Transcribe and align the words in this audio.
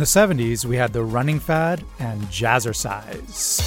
In 0.00 0.04
the 0.04 0.06
70s, 0.06 0.64
we 0.64 0.76
had 0.76 0.94
the 0.94 1.04
running 1.04 1.38
fad 1.38 1.84
and 1.98 2.22
jazzercise. 2.28 3.60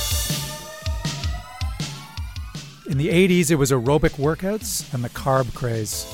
In 2.88 2.98
the 2.98 3.10
80s, 3.10 3.52
it 3.52 3.56
was 3.56 3.70
aerobic 3.70 4.16
workouts 4.16 4.92
and 4.96 5.04
the 5.04 5.10
carb 5.10 5.54
craze. 5.54 6.08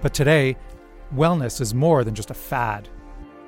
But 0.00 0.14
today, 0.14 0.56
wellness 1.12 1.60
is 1.60 1.74
more 1.74 2.04
than 2.04 2.14
just 2.14 2.30
a 2.30 2.34
fad. 2.34 2.88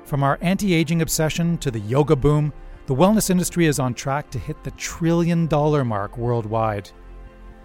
From 0.03 0.21
our 0.21 0.37
anti 0.41 0.73
aging 0.73 1.01
obsession 1.01 1.57
to 1.59 1.71
the 1.71 1.79
yoga 1.79 2.17
boom, 2.17 2.51
the 2.87 2.93
wellness 2.93 3.29
industry 3.29 3.67
is 3.67 3.79
on 3.79 3.93
track 3.93 4.29
to 4.31 4.37
hit 4.37 4.61
the 4.65 4.71
trillion 4.71 5.47
dollar 5.47 5.85
mark 5.85 6.17
worldwide. 6.17 6.91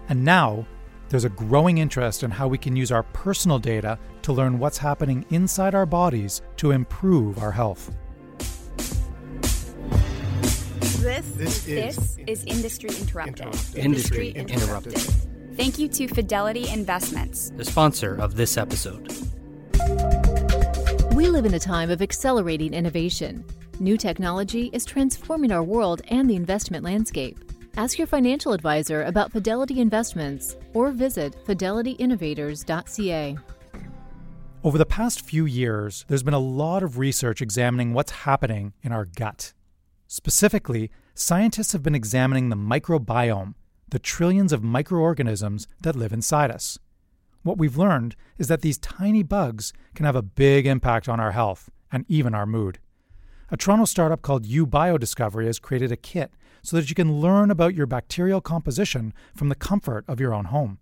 And 0.07 0.23
now, 0.23 0.65
there's 1.11 1.25
a 1.25 1.29
growing 1.29 1.79
interest 1.79 2.23
in 2.23 2.31
how 2.31 2.47
we 2.47 2.57
can 2.57 2.73
use 2.73 2.89
our 2.89 3.03
personal 3.03 3.59
data 3.59 3.99
to 4.21 4.31
learn 4.31 4.57
what's 4.57 4.77
happening 4.77 5.25
inside 5.29 5.75
our 5.75 5.85
bodies 5.85 6.41
to 6.55 6.71
improve 6.71 7.37
our 7.37 7.51
health. 7.51 7.93
This, 11.01 11.31
This 11.31 11.67
is, 11.67 12.15
this 12.15 12.17
is 12.27 12.43
Industry 12.45 12.91
Interrupted. 12.91 13.45
Interrupted. 13.45 13.75
Industry 13.75 14.29
Interrupted. 14.29 14.97
Thank 15.57 15.79
you 15.79 15.89
to 15.89 16.07
Fidelity 16.07 16.69
Investments. 16.69 17.51
the 17.57 17.65
sponsor 17.65 18.15
of 18.15 18.35
this 18.35 18.57
episode. 18.57 19.11
We 21.13 21.27
live 21.27 21.45
in 21.45 21.53
a 21.55 21.59
time 21.59 21.89
of 21.89 22.01
accelerating 22.01 22.73
innovation. 22.73 23.43
New 23.81 23.97
technology 23.97 24.69
is 24.71 24.85
transforming 24.85 25.51
our 25.51 25.63
world 25.63 26.03
and 26.07 26.29
the 26.29 26.37
investment 26.37 26.85
landscape. 26.85 27.50
Ask 27.77 27.97
your 27.97 28.07
financial 28.07 28.51
advisor 28.51 29.03
about 29.03 29.31
Fidelity 29.31 29.79
Investments 29.79 30.57
or 30.73 30.91
visit 30.91 31.35
fidelityinnovators.ca. 31.45 33.37
Over 34.63 34.77
the 34.77 34.85
past 34.85 35.21
few 35.21 35.45
years, 35.45 36.05
there's 36.07 36.21
been 36.21 36.33
a 36.33 36.39
lot 36.39 36.83
of 36.83 36.97
research 36.97 37.41
examining 37.41 37.93
what's 37.93 38.11
happening 38.11 38.73
in 38.83 38.91
our 38.91 39.05
gut. 39.05 39.53
Specifically, 40.07 40.91
scientists 41.15 41.71
have 41.71 41.81
been 41.81 41.95
examining 41.95 42.49
the 42.49 42.57
microbiome, 42.57 43.55
the 43.87 43.99
trillions 43.99 44.51
of 44.51 44.61
microorganisms 44.61 45.65
that 45.79 45.95
live 45.95 46.11
inside 46.11 46.51
us. 46.51 46.77
What 47.43 47.57
we've 47.57 47.77
learned 47.77 48.15
is 48.37 48.49
that 48.49 48.61
these 48.61 48.77
tiny 48.77 49.23
bugs 49.23 49.71
can 49.95 50.05
have 50.05 50.15
a 50.17 50.21
big 50.21 50.67
impact 50.67 51.07
on 51.07 51.19
our 51.19 51.31
health 51.31 51.69
and 51.91 52.05
even 52.09 52.35
our 52.35 52.45
mood. 52.45 52.79
A 53.49 53.57
Toronto 53.57 53.85
startup 53.85 54.21
called 54.21 54.45
U 54.45 54.67
Biodiscovery 54.67 55.45
has 55.45 55.59
created 55.59 55.91
a 55.91 55.97
kit 55.97 56.31
so 56.61 56.77
that 56.77 56.89
you 56.89 56.95
can 56.95 57.19
learn 57.19 57.51
about 57.51 57.75
your 57.75 57.85
bacterial 57.85 58.41
composition 58.41 59.13
from 59.35 59.49
the 59.49 59.55
comfort 59.55 60.05
of 60.07 60.19
your 60.19 60.33
own 60.33 60.45
home. 60.45 60.79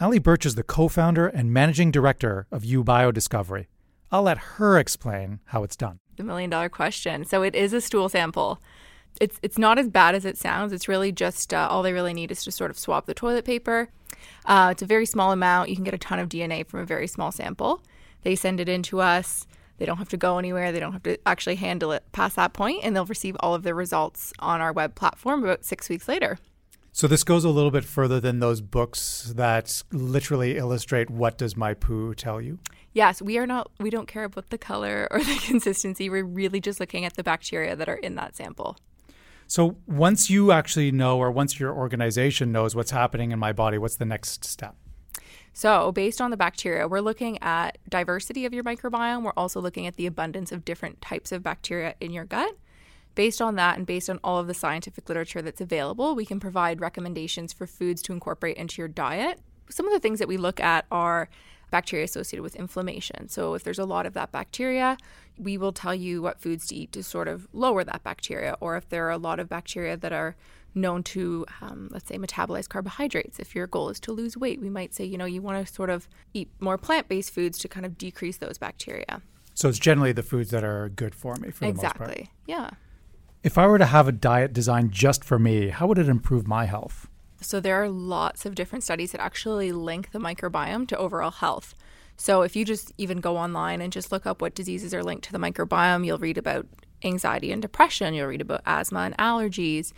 Ali 0.00 0.18
Birch 0.18 0.46
is 0.46 0.54
the 0.54 0.62
co 0.62 0.88
founder 0.88 1.26
and 1.26 1.52
managing 1.52 1.90
director 1.90 2.46
of 2.52 2.64
U 2.64 2.84
Biodiscovery. 2.84 3.66
I'll 4.10 4.22
let 4.22 4.38
her 4.38 4.78
explain 4.78 5.40
how 5.46 5.64
it's 5.64 5.76
done. 5.76 5.98
the 6.16 6.24
million 6.24 6.50
dollar 6.50 6.68
question. 6.68 7.24
So 7.24 7.42
it 7.42 7.54
is 7.54 7.72
a 7.72 7.80
stool 7.80 8.08
sample. 8.08 8.60
It's 9.20 9.38
it's 9.42 9.58
not 9.58 9.78
as 9.78 9.88
bad 9.88 10.14
as 10.14 10.24
it 10.24 10.38
sounds. 10.38 10.72
It's 10.72 10.88
really 10.88 11.10
just 11.12 11.52
uh, 11.52 11.66
all 11.70 11.82
they 11.82 11.92
really 11.92 12.14
need 12.14 12.30
is 12.30 12.44
to 12.44 12.52
sort 12.52 12.70
of 12.70 12.78
swap 12.78 13.06
the 13.06 13.14
toilet 13.14 13.44
paper. 13.44 13.88
Uh, 14.46 14.68
it's 14.72 14.82
a 14.82 14.86
very 14.86 15.06
small 15.06 15.32
amount. 15.32 15.68
You 15.68 15.74
can 15.74 15.84
get 15.84 15.94
a 15.94 15.98
ton 15.98 16.18
of 16.18 16.28
DNA 16.28 16.66
from 16.66 16.80
a 16.80 16.84
very 16.86 17.06
small 17.06 17.32
sample. 17.32 17.82
They 18.22 18.34
send 18.36 18.60
it 18.60 18.68
in 18.68 18.82
to 18.84 19.00
us. 19.00 19.46
They 19.78 19.86
don't 19.86 19.96
have 19.96 20.08
to 20.10 20.16
go 20.16 20.38
anywhere. 20.38 20.70
They 20.72 20.80
don't 20.80 20.92
have 20.92 21.04
to 21.04 21.18
actually 21.26 21.56
handle 21.56 21.92
it 21.92 22.04
past 22.12 22.36
that 22.36 22.52
point, 22.52 22.80
and 22.82 22.94
they'll 22.94 23.06
receive 23.06 23.36
all 23.40 23.54
of 23.54 23.62
their 23.62 23.74
results 23.74 24.32
on 24.38 24.60
our 24.60 24.72
web 24.72 24.94
platform 24.94 25.44
about 25.44 25.64
six 25.64 25.88
weeks 25.88 26.08
later. 26.08 26.38
So 26.92 27.06
this 27.06 27.22
goes 27.22 27.44
a 27.44 27.48
little 27.48 27.70
bit 27.70 27.84
further 27.84 28.18
than 28.18 28.40
those 28.40 28.60
books 28.60 29.32
that 29.36 29.84
literally 29.92 30.56
illustrate 30.56 31.08
what 31.08 31.38
does 31.38 31.56
my 31.56 31.74
poo 31.74 32.12
tell 32.14 32.40
you. 32.40 32.58
Yes, 32.92 33.22
we 33.22 33.38
are 33.38 33.46
not. 33.46 33.70
We 33.78 33.90
don't 33.90 34.08
care 34.08 34.24
about 34.24 34.50
the 34.50 34.58
color 34.58 35.06
or 35.12 35.20
the 35.20 35.40
consistency. 35.44 36.10
We're 36.10 36.24
really 36.24 36.60
just 36.60 36.80
looking 36.80 37.04
at 37.04 37.14
the 37.14 37.22
bacteria 37.22 37.76
that 37.76 37.88
are 37.88 37.94
in 37.94 38.16
that 38.16 38.34
sample. 38.34 38.76
So 39.46 39.76
once 39.86 40.28
you 40.28 40.50
actually 40.50 40.90
know 40.90 41.18
or 41.18 41.30
once 41.30 41.60
your 41.60 41.72
organization 41.72 42.52
knows 42.52 42.74
what's 42.74 42.90
happening 42.90 43.30
in 43.30 43.38
my 43.38 43.52
body, 43.52 43.78
what's 43.78 43.96
the 43.96 44.04
next 44.04 44.44
step? 44.44 44.74
So, 45.58 45.90
based 45.90 46.20
on 46.20 46.30
the 46.30 46.36
bacteria, 46.36 46.86
we're 46.86 47.00
looking 47.00 47.42
at 47.42 47.78
diversity 47.88 48.46
of 48.46 48.54
your 48.54 48.62
microbiome. 48.62 49.24
We're 49.24 49.32
also 49.36 49.60
looking 49.60 49.88
at 49.88 49.96
the 49.96 50.06
abundance 50.06 50.52
of 50.52 50.64
different 50.64 51.00
types 51.00 51.32
of 51.32 51.42
bacteria 51.42 51.96
in 52.00 52.12
your 52.12 52.24
gut. 52.24 52.54
Based 53.16 53.42
on 53.42 53.56
that 53.56 53.76
and 53.76 53.84
based 53.84 54.08
on 54.08 54.20
all 54.22 54.38
of 54.38 54.46
the 54.46 54.54
scientific 54.54 55.08
literature 55.08 55.42
that's 55.42 55.60
available, 55.60 56.14
we 56.14 56.24
can 56.24 56.38
provide 56.38 56.80
recommendations 56.80 57.52
for 57.52 57.66
foods 57.66 58.02
to 58.02 58.12
incorporate 58.12 58.56
into 58.56 58.80
your 58.80 58.86
diet. 58.86 59.40
Some 59.68 59.84
of 59.84 59.92
the 59.92 59.98
things 59.98 60.20
that 60.20 60.28
we 60.28 60.36
look 60.36 60.60
at 60.60 60.86
are 60.92 61.28
bacteria 61.72 62.04
associated 62.04 62.44
with 62.44 62.54
inflammation. 62.54 63.28
So, 63.28 63.54
if 63.54 63.64
there's 63.64 63.80
a 63.80 63.84
lot 63.84 64.06
of 64.06 64.14
that 64.14 64.30
bacteria, 64.30 64.96
we 65.36 65.58
will 65.58 65.72
tell 65.72 65.92
you 65.92 66.22
what 66.22 66.40
foods 66.40 66.68
to 66.68 66.76
eat 66.76 66.92
to 66.92 67.02
sort 67.02 67.26
of 67.26 67.48
lower 67.52 67.82
that 67.82 68.04
bacteria. 68.04 68.56
Or 68.60 68.76
if 68.76 68.88
there 68.90 69.08
are 69.08 69.10
a 69.10 69.18
lot 69.18 69.40
of 69.40 69.48
bacteria 69.48 69.96
that 69.96 70.12
are 70.12 70.36
known 70.80 71.02
to, 71.04 71.46
um, 71.60 71.88
let's 71.90 72.08
say, 72.08 72.18
metabolize 72.18 72.68
carbohydrates. 72.68 73.38
If 73.38 73.54
your 73.54 73.66
goal 73.66 73.88
is 73.88 74.00
to 74.00 74.12
lose 74.12 74.36
weight, 74.36 74.60
we 74.60 74.70
might 74.70 74.94
say, 74.94 75.04
you 75.04 75.18
know, 75.18 75.24
you 75.24 75.42
want 75.42 75.66
to 75.66 75.72
sort 75.72 75.90
of 75.90 76.08
eat 76.34 76.50
more 76.60 76.78
plant 76.78 77.08
based 77.08 77.32
foods 77.32 77.58
to 77.58 77.68
kind 77.68 77.84
of 77.84 77.98
decrease 77.98 78.38
those 78.38 78.58
bacteria. 78.58 79.22
So 79.54 79.68
it's 79.68 79.78
generally 79.78 80.12
the 80.12 80.22
foods 80.22 80.50
that 80.50 80.62
are 80.62 80.88
good 80.88 81.14
for 81.14 81.34
me 81.36 81.50
for 81.50 81.66
the 81.66 81.72
most 81.72 81.82
part. 81.82 82.10
exactly. 82.10 82.30
Yeah. 82.46 82.70
If 83.42 83.58
I 83.58 83.66
were 83.66 83.78
to 83.78 83.86
have 83.86 84.08
a 84.08 84.12
diet 84.12 84.52
designed 84.52 84.92
just 84.92 85.24
for 85.24 85.38
me, 85.38 85.68
how 85.68 85.86
would 85.86 85.98
it 85.98 86.08
improve 86.08 86.46
my 86.46 86.66
health? 86.66 87.08
So 87.40 87.60
there 87.60 87.80
are 87.82 87.88
lots 87.88 88.46
of 88.46 88.54
different 88.54 88.84
studies 88.84 89.12
that 89.12 89.20
actually 89.20 89.72
link 89.72 90.10
the 90.10 90.18
microbiome 90.18 90.88
to 90.88 90.98
overall 90.98 91.30
health. 91.30 91.74
So 92.16 92.42
if 92.42 92.56
you 92.56 92.64
just 92.64 92.92
even 92.98 93.18
go 93.18 93.36
online 93.36 93.80
and 93.80 93.92
just 93.92 94.10
look 94.10 94.26
up 94.26 94.42
what 94.42 94.56
diseases 94.56 94.92
are 94.92 95.04
linked 95.04 95.24
to 95.26 95.32
the 95.32 95.38
microbiome, 95.38 96.04
you'll 96.04 96.18
read 96.18 96.36
about 96.36 96.66
anxiety 97.04 97.52
and 97.52 97.62
depression, 97.62 98.12
you'll 98.12 98.26
read 98.26 98.40
about 98.40 98.62
asthma 98.66 99.00
and 99.00 99.16
allergies, 99.18 99.92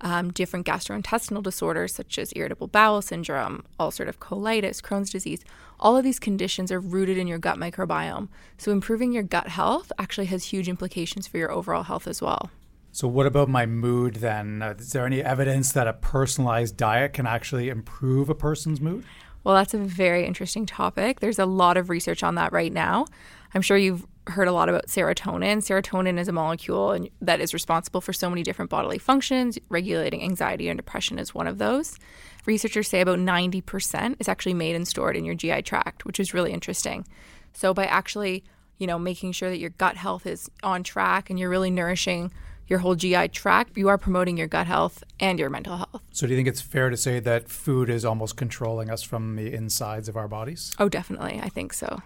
um, 0.00 0.32
different 0.32 0.66
gastrointestinal 0.66 1.42
disorders 1.42 1.94
such 1.94 2.18
as 2.18 2.32
irritable 2.36 2.66
bowel 2.66 3.02
syndrome, 3.02 3.64
ulcerative 3.80 4.18
colitis, 4.18 4.82
Crohn's 4.82 5.10
disease. 5.10 5.44
All 5.80 5.96
of 5.96 6.04
these 6.04 6.18
conditions 6.18 6.70
are 6.70 6.80
rooted 6.80 7.18
in 7.18 7.26
your 7.26 7.38
gut 7.38 7.58
microbiome. 7.58 8.28
So 8.58 8.72
improving 8.72 9.12
your 9.12 9.22
gut 9.22 9.48
health 9.48 9.92
actually 9.98 10.26
has 10.26 10.44
huge 10.44 10.68
implications 10.68 11.26
for 11.26 11.38
your 11.38 11.50
overall 11.50 11.84
health 11.84 12.06
as 12.06 12.20
well. 12.20 12.50
So 12.92 13.06
what 13.08 13.26
about 13.26 13.50
my 13.50 13.66
mood 13.66 14.16
then? 14.16 14.62
Uh, 14.62 14.74
Is 14.78 14.92
there 14.92 15.04
any 15.04 15.22
evidence 15.22 15.72
that 15.72 15.86
a 15.86 15.92
personalized 15.92 16.78
diet 16.78 17.12
can 17.12 17.26
actually 17.26 17.68
improve 17.68 18.30
a 18.30 18.34
person's 18.34 18.80
mood? 18.80 19.04
Well, 19.44 19.54
that's 19.54 19.74
a 19.74 19.78
very 19.78 20.24
interesting 20.24 20.66
topic. 20.66 21.20
There's 21.20 21.38
a 21.38 21.46
lot 21.46 21.76
of 21.76 21.90
research 21.90 22.22
on 22.22 22.36
that 22.36 22.52
right 22.52 22.72
now. 22.72 23.06
I'm 23.54 23.62
sure 23.62 23.76
you've 23.76 24.06
heard 24.28 24.48
a 24.48 24.52
lot 24.52 24.68
about 24.68 24.86
serotonin. 24.86 25.58
Serotonin 25.58 26.18
is 26.18 26.28
a 26.28 26.32
molecule 26.32 26.92
and- 26.92 27.08
that 27.20 27.40
is 27.40 27.54
responsible 27.54 28.00
for 28.00 28.12
so 28.12 28.28
many 28.28 28.42
different 28.42 28.70
bodily 28.70 28.98
functions. 28.98 29.58
Regulating 29.68 30.22
anxiety 30.22 30.68
and 30.68 30.76
depression 30.78 31.18
is 31.18 31.34
one 31.34 31.46
of 31.46 31.58
those. 31.58 31.96
Researchers 32.44 32.88
say 32.88 33.00
about 33.00 33.18
90% 33.18 34.16
is 34.18 34.28
actually 34.28 34.54
made 34.54 34.76
and 34.76 34.86
stored 34.86 35.16
in 35.16 35.24
your 35.24 35.34
GI 35.34 35.62
tract, 35.62 36.04
which 36.04 36.20
is 36.20 36.34
really 36.34 36.52
interesting. 36.52 37.06
So 37.52 37.72
by 37.72 37.86
actually, 37.86 38.44
you 38.78 38.86
know, 38.86 38.98
making 38.98 39.32
sure 39.32 39.48
that 39.50 39.58
your 39.58 39.70
gut 39.70 39.96
health 39.96 40.26
is 40.26 40.50
on 40.62 40.82
track 40.82 41.30
and 41.30 41.38
you're 41.38 41.50
really 41.50 41.70
nourishing 41.70 42.32
your 42.68 42.80
whole 42.80 42.96
GI 42.96 43.28
tract, 43.28 43.76
you 43.76 43.88
are 43.88 43.96
promoting 43.96 44.36
your 44.36 44.48
gut 44.48 44.66
health 44.66 45.04
and 45.20 45.38
your 45.38 45.48
mental 45.48 45.76
health. 45.76 46.02
So 46.12 46.26
do 46.26 46.32
you 46.32 46.38
think 46.38 46.48
it's 46.48 46.60
fair 46.60 46.90
to 46.90 46.96
say 46.96 47.20
that 47.20 47.48
food 47.48 47.88
is 47.88 48.04
almost 48.04 48.36
controlling 48.36 48.90
us 48.90 49.02
from 49.02 49.36
the 49.36 49.52
insides 49.54 50.08
of 50.08 50.16
our 50.16 50.26
bodies? 50.26 50.72
Oh, 50.78 50.88
definitely. 50.88 51.40
I 51.42 51.48
think 51.48 51.72
so. 51.72 52.02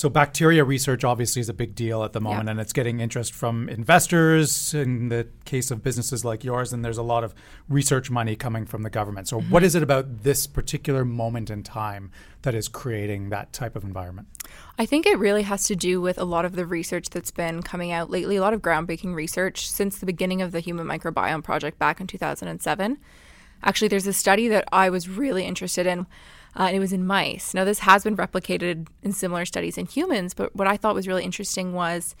So 0.00 0.08
bacteria 0.08 0.64
research 0.64 1.04
obviously 1.04 1.40
is 1.40 1.50
a 1.50 1.52
big 1.52 1.74
deal 1.74 2.04
at 2.04 2.14
the 2.14 2.22
moment, 2.22 2.48
and 2.48 2.58
it's 2.58 2.72
getting 2.72 3.00
interest 3.00 3.34
from 3.34 3.68
investors. 3.68 4.72
In 4.72 5.10
the 5.10 5.28
case 5.44 5.70
of 5.70 5.82
businesses 5.82 6.24
like 6.24 6.42
yours, 6.42 6.72
and 6.72 6.82
there's 6.82 6.96
a 6.96 7.02
lot 7.02 7.22
of 7.22 7.34
research 7.68 8.10
money 8.10 8.34
coming 8.34 8.64
from 8.64 8.82
the 8.82 8.88
government. 8.88 9.28
So, 9.28 9.36
what 9.36 9.58
mm-hmm. 9.58 9.64
is 9.66 9.74
it 9.74 9.82
about 9.82 10.22
this 10.22 10.46
particular 10.46 11.04
moment 11.04 11.50
in 11.50 11.62
time 11.62 12.10
that 12.40 12.54
is 12.54 12.66
creating 12.66 13.28
that 13.28 13.52
type 13.52 13.76
of 13.76 13.84
environment? 13.84 14.28
I 14.78 14.86
think 14.86 15.04
it 15.04 15.18
really 15.18 15.42
has 15.42 15.64
to 15.64 15.76
do 15.76 16.00
with 16.00 16.16
a 16.16 16.24
lot 16.24 16.46
of 16.46 16.56
the 16.56 16.64
research 16.64 17.10
that's 17.10 17.30
been 17.30 17.62
coming 17.62 17.92
out 17.92 18.08
lately, 18.08 18.36
a 18.36 18.40
lot 18.40 18.54
of 18.54 18.62
groundbreaking 18.62 19.14
research 19.14 19.70
since 19.70 19.98
the 19.98 20.06
beginning 20.06 20.40
of 20.40 20.52
the 20.52 20.60
Human 20.60 20.86
Microbiome 20.86 21.44
Project 21.44 21.78
back 21.78 22.00
in 22.00 22.06
2007. 22.06 22.96
Actually, 23.62 23.88
there's 23.88 24.06
a 24.06 24.14
study 24.14 24.48
that 24.48 24.64
I 24.72 24.88
was 24.88 25.10
really 25.10 25.44
interested 25.44 25.86
in, 25.86 26.06
uh, 26.56 26.64
and 26.64 26.76
it 26.76 26.80
was 26.80 26.92
in 26.92 27.06
mice. 27.06 27.54
Now, 27.54 27.64
this 27.64 27.80
has 27.80 28.04
been 28.04 28.16
replicated 28.16 28.88
in 29.02 29.12
similar 29.12 29.44
studies 29.44 29.78
in 29.78 29.86
humans, 29.86 30.34
but 30.34 30.54
what 30.54 30.68
I 30.68 30.76
thought 30.76 30.94
was 30.94 31.08
really 31.08 31.24
interesting 31.24 31.72
was 31.72 32.16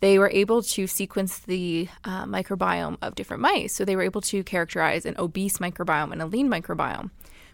they 0.00 0.18
were 0.18 0.30
able 0.30 0.62
to 0.62 0.86
sequence 0.86 1.38
the 1.38 1.88
uh, 2.04 2.24
microbiome 2.24 2.98
of 3.02 3.14
different 3.14 3.40
mice. 3.40 3.72
So 3.72 3.84
they 3.84 3.96
were 3.96 4.02
able 4.02 4.20
to 4.22 4.42
characterize 4.42 5.06
an 5.06 5.14
obese 5.16 5.58
microbiome 5.58 6.12
and 6.12 6.20
a 6.20 6.26
lean 6.26 6.48
microbiome. 6.48 7.10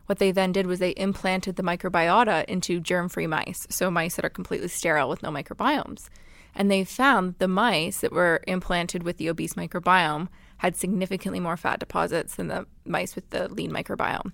What 0.06 0.18
they 0.18 0.32
then 0.32 0.52
did 0.52 0.66
was 0.66 0.78
they 0.78 0.94
implanted 0.96 1.56
the 1.56 1.62
microbiota 1.62 2.46
into 2.46 2.80
germ 2.80 3.10
free 3.10 3.26
mice, 3.26 3.66
so 3.68 3.90
mice 3.90 4.16
that 4.16 4.24
are 4.24 4.30
completely 4.30 4.68
sterile 4.68 5.10
with 5.10 5.22
no 5.22 5.30
microbiomes. 5.30 6.08
And 6.54 6.70
they 6.70 6.84
found 6.84 7.34
the 7.38 7.48
mice 7.48 8.00
that 8.00 8.12
were 8.12 8.40
implanted 8.46 9.02
with 9.02 9.18
the 9.18 9.28
obese 9.28 9.52
microbiome 9.52 10.28
had 10.56 10.74
significantly 10.74 11.40
more 11.40 11.58
fat 11.58 11.78
deposits 11.78 12.36
than 12.36 12.48
the 12.48 12.66
mice 12.86 13.14
with 13.14 13.28
the 13.28 13.48
lean 13.48 13.70
microbiome. 13.70 14.32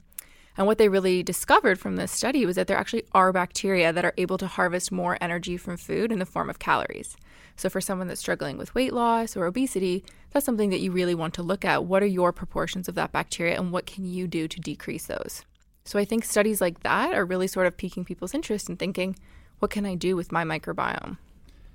And 0.57 0.67
what 0.67 0.79
they 0.79 0.89
really 0.89 1.23
discovered 1.23 1.79
from 1.79 1.97
this 1.97 2.13
study 2.13 2.47
was 2.47 2.57
that 2.57 2.69
there 2.69 2.77
actually 2.77 3.05
are 3.13 3.33
bacteria 3.33 3.93
that 3.93 4.05
are 4.05 4.15
able 4.17 4.39
to 4.39 4.47
harvest 4.47 4.93
more 4.93 5.19
energy 5.21 5.57
from 5.57 5.77
food 5.77 6.13
in 6.13 6.21
the 6.21 6.27
form 6.27 6.49
of 6.49 6.59
calories. 6.59 7.17
So, 7.57 7.69
for 7.69 7.81
someone 7.81 8.09
that's 8.09 8.21
struggling 8.21 8.59
with 8.59 8.75
weight 8.75 8.93
loss 8.93 9.37
or 9.37 9.47
obesity, 9.47 10.05
that's 10.31 10.47
something 10.47 10.71
that 10.71 10.81
you 10.81 10.91
really 10.91 11.15
want 11.15 11.35
to 11.35 11.43
look 11.43 11.65
at. 11.65 11.85
What 11.85 12.03
are 12.03 12.07
your 12.07 12.33
proportions 12.33 12.89
of 12.89 12.95
that 12.97 13.13
bacteria 13.13 13.57
and 13.59 13.73
what 13.73 13.87
can 13.87 14.05
you 14.05 14.27
do 14.27 14.49
to 14.49 14.61
decrease 14.61 15.07
those? 15.07 15.43
So, 15.85 15.99
I 15.99 16.05
think 16.05 16.25
studies 16.25 16.61
like 16.61 16.81
that 16.81 17.15
are 17.15 17.25
really 17.25 17.47
sort 17.47 17.67
of 17.67 17.77
piquing 17.77 18.05
people's 18.05 18.35
interest 18.35 18.69
in 18.69 18.77
thinking, 18.77 19.17
what 19.59 19.71
can 19.71 19.87
I 19.87 19.95
do 19.95 20.17
with 20.17 20.33
my 20.33 20.45
microbiome? 20.45 21.19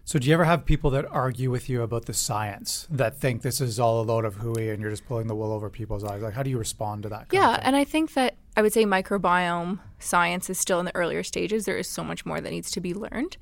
So, 0.04 0.20
do 0.20 0.28
you 0.28 0.34
ever 0.34 0.46
have 0.46 0.66
people 0.66 0.90
that 0.92 1.06
argue 1.06 1.52
with 1.52 1.70
you 1.70 1.82
about 1.82 2.06
the 2.06 2.14
science 2.14 2.88
that 2.90 3.18
think 3.18 3.42
this 3.42 3.62
is 3.62 3.80
all 3.80 4.02
a 4.02 4.04
load 4.04 4.26
of 4.26 4.36
hooey 4.36 4.70
and 4.70 4.82
you're 4.82 4.90
just 4.90 5.06
pulling 5.06 5.28
the 5.28 5.36
wool 5.36 5.52
over 5.52 5.70
people's 5.70 6.04
eyes? 6.04 6.22
Like, 6.22 6.34
how 6.34 6.44
do 6.44 6.50
you 6.50 6.58
respond 6.58 7.04
to 7.04 7.10
that? 7.10 7.28
yeah, 7.32 7.60
and 7.62 7.76
I 7.76 7.84
think 7.84 8.16
that 8.16 8.36
I 8.60 8.62
would 8.62 8.74
say 8.74 8.84
microbiome 8.84 9.80
science 10.00 10.50
is 10.50 10.60
still 10.60 10.82
in 10.82 10.86
the 10.86 10.94
earlier 10.94 11.24
stages. 11.24 11.64
There 11.64 11.78
is 11.78 11.88
so 11.88 12.04
much 12.04 12.26
more 12.26 12.42
that 12.42 12.50
needs 12.50 12.70
to 12.72 12.82
be 12.82 12.94
learned, 12.94 13.38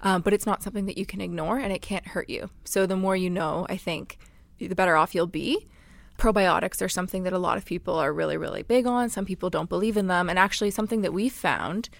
um, 0.00 0.22
but 0.22 0.32
it's 0.32 0.46
not 0.46 0.62
something 0.62 0.86
that 0.86 0.96
you 0.96 1.04
can 1.04 1.20
ignore 1.20 1.58
and 1.58 1.70
it 1.70 1.82
can't 1.82 2.06
hurt 2.06 2.30
you. 2.30 2.48
So, 2.64 2.86
the 2.86 2.96
more 2.96 3.14
you 3.14 3.28
know, 3.28 3.66
I 3.68 3.76
think 3.76 4.16
the 4.58 4.74
better 4.74 4.96
off 4.96 5.14
you'll 5.14 5.26
be. 5.26 5.68
Probiotics 6.16 6.80
are 6.80 6.88
something 6.88 7.24
that 7.24 7.34
a 7.34 7.38
lot 7.38 7.58
of 7.58 7.66
people 7.66 7.96
are 7.96 8.14
really, 8.14 8.38
really 8.38 8.62
big 8.62 8.86
on. 8.86 9.10
Some 9.10 9.26
people 9.26 9.50
don't 9.50 9.68
believe 9.68 9.98
in 9.98 10.06
them. 10.06 10.30
And 10.30 10.38
actually, 10.38 10.70
something 10.70 11.02
that 11.02 11.12
we 11.12 11.28
found 11.28 11.90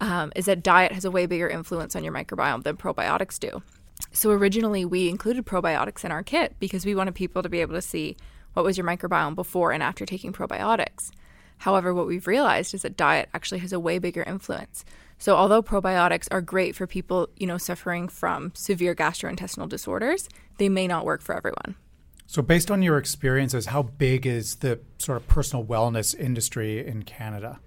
um, 0.00 0.32
is 0.36 0.44
that 0.44 0.62
diet 0.62 0.92
has 0.92 1.04
a 1.04 1.10
way 1.10 1.26
bigger 1.26 1.48
influence 1.48 1.96
on 1.96 2.04
your 2.04 2.12
microbiome 2.12 2.62
than 2.62 2.76
probiotics 2.76 3.40
do. 3.40 3.60
So 4.12 4.30
originally, 4.30 4.84
we 4.84 5.08
included 5.08 5.46
probiotics 5.46 6.04
in 6.04 6.12
our 6.12 6.22
kit 6.22 6.54
because 6.60 6.86
we 6.86 6.94
wanted 6.94 7.16
people 7.16 7.42
to 7.42 7.48
be 7.48 7.60
able 7.60 7.74
to 7.74 7.82
see 7.82 8.16
what 8.52 8.64
was 8.64 8.78
your 8.78 8.86
microbiome 8.86 9.34
before 9.34 9.72
and 9.72 9.82
after 9.82 10.06
taking 10.06 10.32
probiotics. 10.32 11.10
However, 11.60 11.92
what 11.92 12.06
we've 12.06 12.26
realized 12.26 12.74
is 12.74 12.82
that 12.82 12.96
diet 12.96 13.28
actually 13.34 13.60
has 13.60 13.72
a 13.72 13.78
way 13.78 13.98
bigger 13.98 14.22
influence. 14.22 14.82
So 15.18 15.36
although 15.36 15.62
probiotics 15.62 16.26
are 16.30 16.40
great 16.40 16.74
for 16.74 16.86
people, 16.86 17.28
you 17.36 17.46
know, 17.46 17.58
suffering 17.58 18.08
from 18.08 18.52
severe 18.54 18.94
gastrointestinal 18.94 19.68
disorders, 19.68 20.26
they 20.56 20.70
may 20.70 20.86
not 20.86 21.04
work 21.04 21.20
for 21.20 21.36
everyone. 21.36 21.76
So 22.26 22.40
based 22.40 22.70
on 22.70 22.82
your 22.82 22.96
experiences, 22.96 23.66
how 23.66 23.82
big 23.82 24.26
is 24.26 24.56
the 24.56 24.80
sort 24.96 25.18
of 25.18 25.28
personal 25.28 25.62
wellness 25.64 26.18
industry 26.18 26.86
in 26.86 27.02
Canada? 27.02 27.60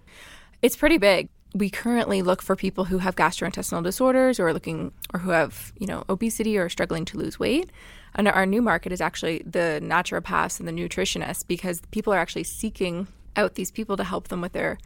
It's 0.63 0.75
pretty 0.75 0.98
big 0.98 1.30
we 1.56 1.69
currently 1.69 2.24
look 2.24 2.42
for 2.42 2.56
people 2.56 2.86
who 2.86 2.98
have 2.98 3.16
gastrointestinal 3.16 3.84
disorders 3.84 4.39
or 4.39 4.51
looking 4.54 4.92
or 5.13 5.19
who 5.19 5.30
have 5.30 5.72
you 5.78 5.86
know 5.86 6.04
obesity 6.10 6.57
or 6.57 6.68
struggling 6.68 7.06
to 7.06 7.18
lose 7.18 7.38
weight 7.38 7.69
and 8.16 8.28
our 8.28 8.48
new 8.48 8.60
market 8.60 8.92
is 8.92 9.01
actually 9.01 9.44
the 9.46 9.80
naturopaths 9.84 10.60
and 10.60 10.68
the 10.68 10.72
nutritionists 10.72 11.46
because 11.46 11.81
people 11.92 12.12
are 12.12 12.18
actually 12.18 12.44
seeking 12.44 13.07
out 13.35 13.56
these 13.56 13.71
people 13.71 13.97
to 13.97 14.03
help 14.03 14.27
them 14.27 14.41
with 14.41 14.53
their 14.53 14.77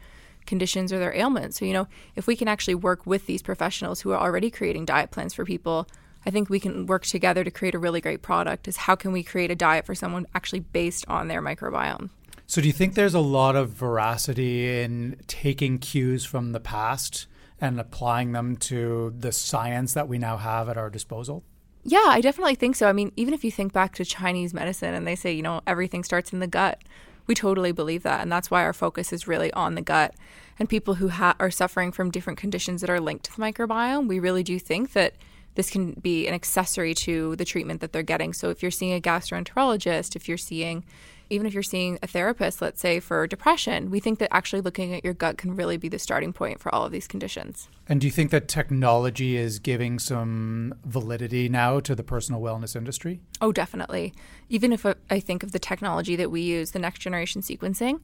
conditions 0.46 0.92
or 0.92 0.98
their 0.98 1.14
ailments 1.14 1.58
so 1.58 1.64
you 1.64 1.72
know 1.72 1.86
if 2.16 2.26
we 2.26 2.36
can 2.36 2.48
actually 2.48 2.74
work 2.74 3.06
with 3.06 3.26
these 3.26 3.42
professionals 3.42 4.00
who 4.00 4.12
are 4.12 4.20
already 4.20 4.50
creating 4.50 4.84
diet 4.84 5.10
plans 5.10 5.34
for 5.34 5.44
people 5.44 5.86
i 6.24 6.30
think 6.30 6.48
we 6.48 6.60
can 6.60 6.86
work 6.86 7.04
together 7.04 7.44
to 7.44 7.50
create 7.50 7.74
a 7.74 7.78
really 7.78 8.00
great 8.00 8.22
product 8.22 8.66
is 8.66 8.78
how 8.78 8.94
can 8.94 9.12
we 9.12 9.22
create 9.22 9.50
a 9.50 9.56
diet 9.56 9.84
for 9.84 9.94
someone 9.94 10.26
actually 10.34 10.60
based 10.60 11.04
on 11.08 11.28
their 11.28 11.42
microbiome 11.42 12.08
so, 12.50 12.62
do 12.62 12.66
you 12.66 12.72
think 12.72 12.94
there's 12.94 13.12
a 13.12 13.20
lot 13.20 13.56
of 13.56 13.72
veracity 13.72 14.80
in 14.80 15.20
taking 15.26 15.78
cues 15.78 16.24
from 16.24 16.52
the 16.52 16.60
past 16.60 17.26
and 17.60 17.78
applying 17.78 18.32
them 18.32 18.56
to 18.56 19.14
the 19.18 19.32
science 19.32 19.92
that 19.92 20.08
we 20.08 20.16
now 20.16 20.38
have 20.38 20.70
at 20.70 20.78
our 20.78 20.88
disposal? 20.88 21.44
Yeah, 21.84 22.04
I 22.06 22.22
definitely 22.22 22.54
think 22.54 22.74
so. 22.74 22.88
I 22.88 22.94
mean, 22.94 23.12
even 23.16 23.34
if 23.34 23.44
you 23.44 23.50
think 23.50 23.74
back 23.74 23.94
to 23.96 24.04
Chinese 24.04 24.54
medicine 24.54 24.94
and 24.94 25.06
they 25.06 25.14
say, 25.14 25.30
you 25.30 25.42
know, 25.42 25.60
everything 25.66 26.02
starts 26.04 26.32
in 26.32 26.38
the 26.38 26.46
gut, 26.46 26.80
we 27.28 27.34
totally 27.36 27.70
believe 27.70 28.02
that. 28.02 28.20
And 28.20 28.32
that's 28.32 28.50
why 28.50 28.64
our 28.64 28.72
focus 28.72 29.12
is 29.12 29.28
really 29.28 29.52
on 29.52 29.76
the 29.76 29.82
gut. 29.82 30.14
And 30.58 30.68
people 30.68 30.94
who 30.94 31.08
ha- 31.08 31.36
are 31.38 31.52
suffering 31.52 31.92
from 31.92 32.10
different 32.10 32.38
conditions 32.38 32.80
that 32.80 32.90
are 32.90 32.98
linked 32.98 33.26
to 33.26 33.36
the 33.36 33.40
microbiome, 33.40 34.08
we 34.08 34.18
really 34.18 34.42
do 34.42 34.58
think 34.58 34.92
that 34.94 35.14
this 35.54 35.70
can 35.70 35.92
be 35.92 36.26
an 36.26 36.34
accessory 36.34 36.94
to 36.94 37.36
the 37.36 37.44
treatment 37.44 37.80
that 37.80 37.92
they're 37.92 38.02
getting. 38.02 38.32
So 38.32 38.50
if 38.50 38.62
you're 38.62 38.70
seeing 38.70 38.94
a 38.94 39.00
gastroenterologist, 39.00 40.16
if 40.16 40.28
you're 40.28 40.36
seeing 40.38 40.84
even 41.30 41.46
if 41.46 41.54
you're 41.54 41.62
seeing 41.62 41.98
a 42.02 42.06
therapist, 42.06 42.62
let's 42.62 42.80
say 42.80 43.00
for 43.00 43.26
depression, 43.26 43.90
we 43.90 44.00
think 44.00 44.18
that 44.18 44.34
actually 44.34 44.60
looking 44.60 44.94
at 44.94 45.04
your 45.04 45.14
gut 45.14 45.38
can 45.38 45.54
really 45.54 45.76
be 45.76 45.88
the 45.88 45.98
starting 45.98 46.32
point 46.32 46.60
for 46.60 46.74
all 46.74 46.84
of 46.84 46.92
these 46.92 47.06
conditions. 47.06 47.68
And 47.88 48.00
do 48.00 48.06
you 48.06 48.10
think 48.10 48.30
that 48.30 48.48
technology 48.48 49.36
is 49.36 49.58
giving 49.58 49.98
some 49.98 50.74
validity 50.84 51.48
now 51.48 51.80
to 51.80 51.94
the 51.94 52.02
personal 52.02 52.40
wellness 52.40 52.74
industry? 52.74 53.20
Oh, 53.40 53.52
definitely. 53.52 54.14
Even 54.48 54.72
if 54.72 54.86
I 55.10 55.20
think 55.20 55.42
of 55.42 55.52
the 55.52 55.58
technology 55.58 56.16
that 56.16 56.30
we 56.30 56.40
use, 56.40 56.70
the 56.70 56.78
next 56.78 57.00
generation 57.00 57.42
sequencing, 57.42 58.00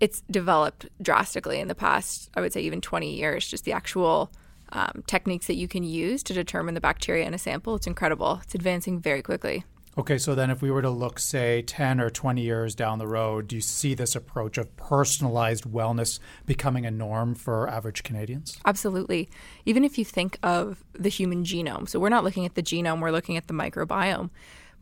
it's 0.00 0.22
developed 0.30 0.86
drastically 1.00 1.58
in 1.58 1.68
the 1.68 1.74
past, 1.74 2.30
I 2.34 2.40
would 2.40 2.52
say 2.52 2.60
even 2.60 2.80
20 2.80 3.14
years, 3.14 3.48
just 3.48 3.64
the 3.64 3.72
actual 3.72 4.30
um, 4.72 5.02
techniques 5.06 5.46
that 5.46 5.54
you 5.54 5.68
can 5.68 5.84
use 5.84 6.22
to 6.24 6.34
determine 6.34 6.74
the 6.74 6.80
bacteria 6.80 7.26
in 7.26 7.34
a 7.34 7.38
sample. 7.38 7.76
It's 7.76 7.86
incredible. 7.86 8.40
It's 8.42 8.54
advancing 8.54 9.00
very 9.00 9.22
quickly. 9.22 9.64
Okay, 9.98 10.18
so 10.18 10.34
then 10.34 10.50
if 10.50 10.60
we 10.60 10.70
were 10.70 10.82
to 10.82 10.90
look, 10.90 11.18
say, 11.18 11.62
10 11.62 12.00
or 12.00 12.10
20 12.10 12.42
years 12.42 12.74
down 12.74 12.98
the 12.98 13.06
road, 13.06 13.48
do 13.48 13.56
you 13.56 13.62
see 13.62 13.94
this 13.94 14.14
approach 14.14 14.58
of 14.58 14.76
personalized 14.76 15.64
wellness 15.64 16.18
becoming 16.44 16.84
a 16.84 16.90
norm 16.90 17.34
for 17.34 17.66
average 17.66 18.02
Canadians? 18.02 18.58
Absolutely. 18.66 19.30
Even 19.64 19.84
if 19.84 19.96
you 19.96 20.04
think 20.04 20.38
of 20.42 20.84
the 20.92 21.08
human 21.08 21.44
genome, 21.44 21.88
so 21.88 21.98
we're 21.98 22.10
not 22.10 22.24
looking 22.24 22.44
at 22.44 22.54
the 22.54 22.62
genome, 22.62 23.00
we're 23.00 23.10
looking 23.10 23.38
at 23.38 23.46
the 23.46 23.54
microbiome. 23.54 24.28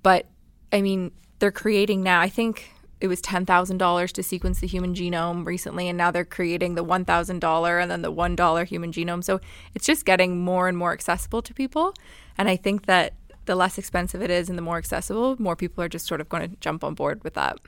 But 0.03 0.27
I 0.73 0.83
mean, 0.83 1.13
they're 1.39 1.53
creating 1.53 2.03
now, 2.03 2.21
I 2.21 2.29
think 2.29 2.73
it 3.01 3.07
was 3.07 3.23
$10,000 3.23 4.13
to 4.13 4.23
sequence 4.23 4.61
the 4.61 4.67
human 4.67 4.95
genome 4.95 5.47
recently, 5.47 5.89
and 5.89 5.97
now 5.97 6.11
they're 6.11 6.25
creating 6.25 6.75
the 6.75 6.85
$1,000 6.85 7.83
and 7.83 7.91
then 7.91 8.03
the 8.03 8.13
$1 8.13 8.67
human 8.67 8.93
genome. 8.93 9.23
So 9.23 9.41
it's 9.75 9.87
just 9.87 10.05
getting 10.05 10.41
more 10.41 10.67
and 10.69 10.77
more 10.77 10.93
accessible 10.93 11.43
to 11.43 11.55
people. 11.55 11.95
And 12.37 12.49
I 12.49 12.57
think 12.57 12.87
that 12.87 13.15
the 13.47 13.55
less 13.55 13.79
expensive 13.79 14.23
it 14.23 14.31
is 14.31 14.49
and 14.49 14.59
the 14.59 14.63
more 14.63 14.79
accessible, 14.79 15.37
more 15.41 15.57
people 15.57 15.83
are 15.83 15.89
just 15.89 16.07
sort 16.07 16.21
of 16.21 16.29
going 16.29 16.49
to 16.49 16.57
jump 16.57 16.85
on 16.85 16.95
board 16.95 17.23
with 17.25 17.35
that. 17.35 17.59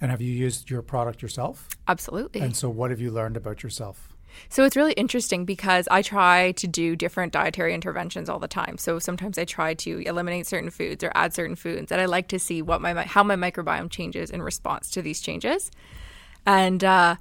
And 0.00 0.10
have 0.10 0.20
you 0.20 0.32
used 0.32 0.68
your 0.68 0.82
product 0.82 1.22
yourself? 1.22 1.68
Absolutely. 1.86 2.40
And 2.40 2.56
so, 2.56 2.68
what 2.68 2.90
have 2.90 3.00
you 3.00 3.10
learned 3.10 3.36
about 3.36 3.62
yourself? 3.62 4.12
So 4.48 4.64
it's 4.64 4.76
really 4.76 4.92
interesting 4.92 5.44
because 5.44 5.88
I 5.90 6.02
try 6.02 6.52
to 6.52 6.66
do 6.66 6.96
different 6.96 7.32
dietary 7.32 7.74
interventions 7.74 8.28
all 8.28 8.38
the 8.38 8.48
time. 8.48 8.78
So 8.78 8.98
sometimes 8.98 9.38
I 9.38 9.44
try 9.44 9.74
to 9.74 9.98
eliminate 10.00 10.46
certain 10.46 10.70
foods 10.70 11.04
or 11.04 11.12
add 11.14 11.34
certain 11.34 11.56
foods, 11.56 11.92
and 11.92 12.00
I 12.00 12.06
like 12.06 12.28
to 12.28 12.38
see 12.38 12.62
what 12.62 12.80
my 12.80 12.94
how 13.04 13.22
my 13.22 13.36
microbiome 13.36 13.90
changes 13.90 14.30
in 14.30 14.42
response 14.42 14.90
to 14.92 15.02
these 15.02 15.20
changes. 15.20 15.70
And 16.46 16.82
uh, 16.82 17.16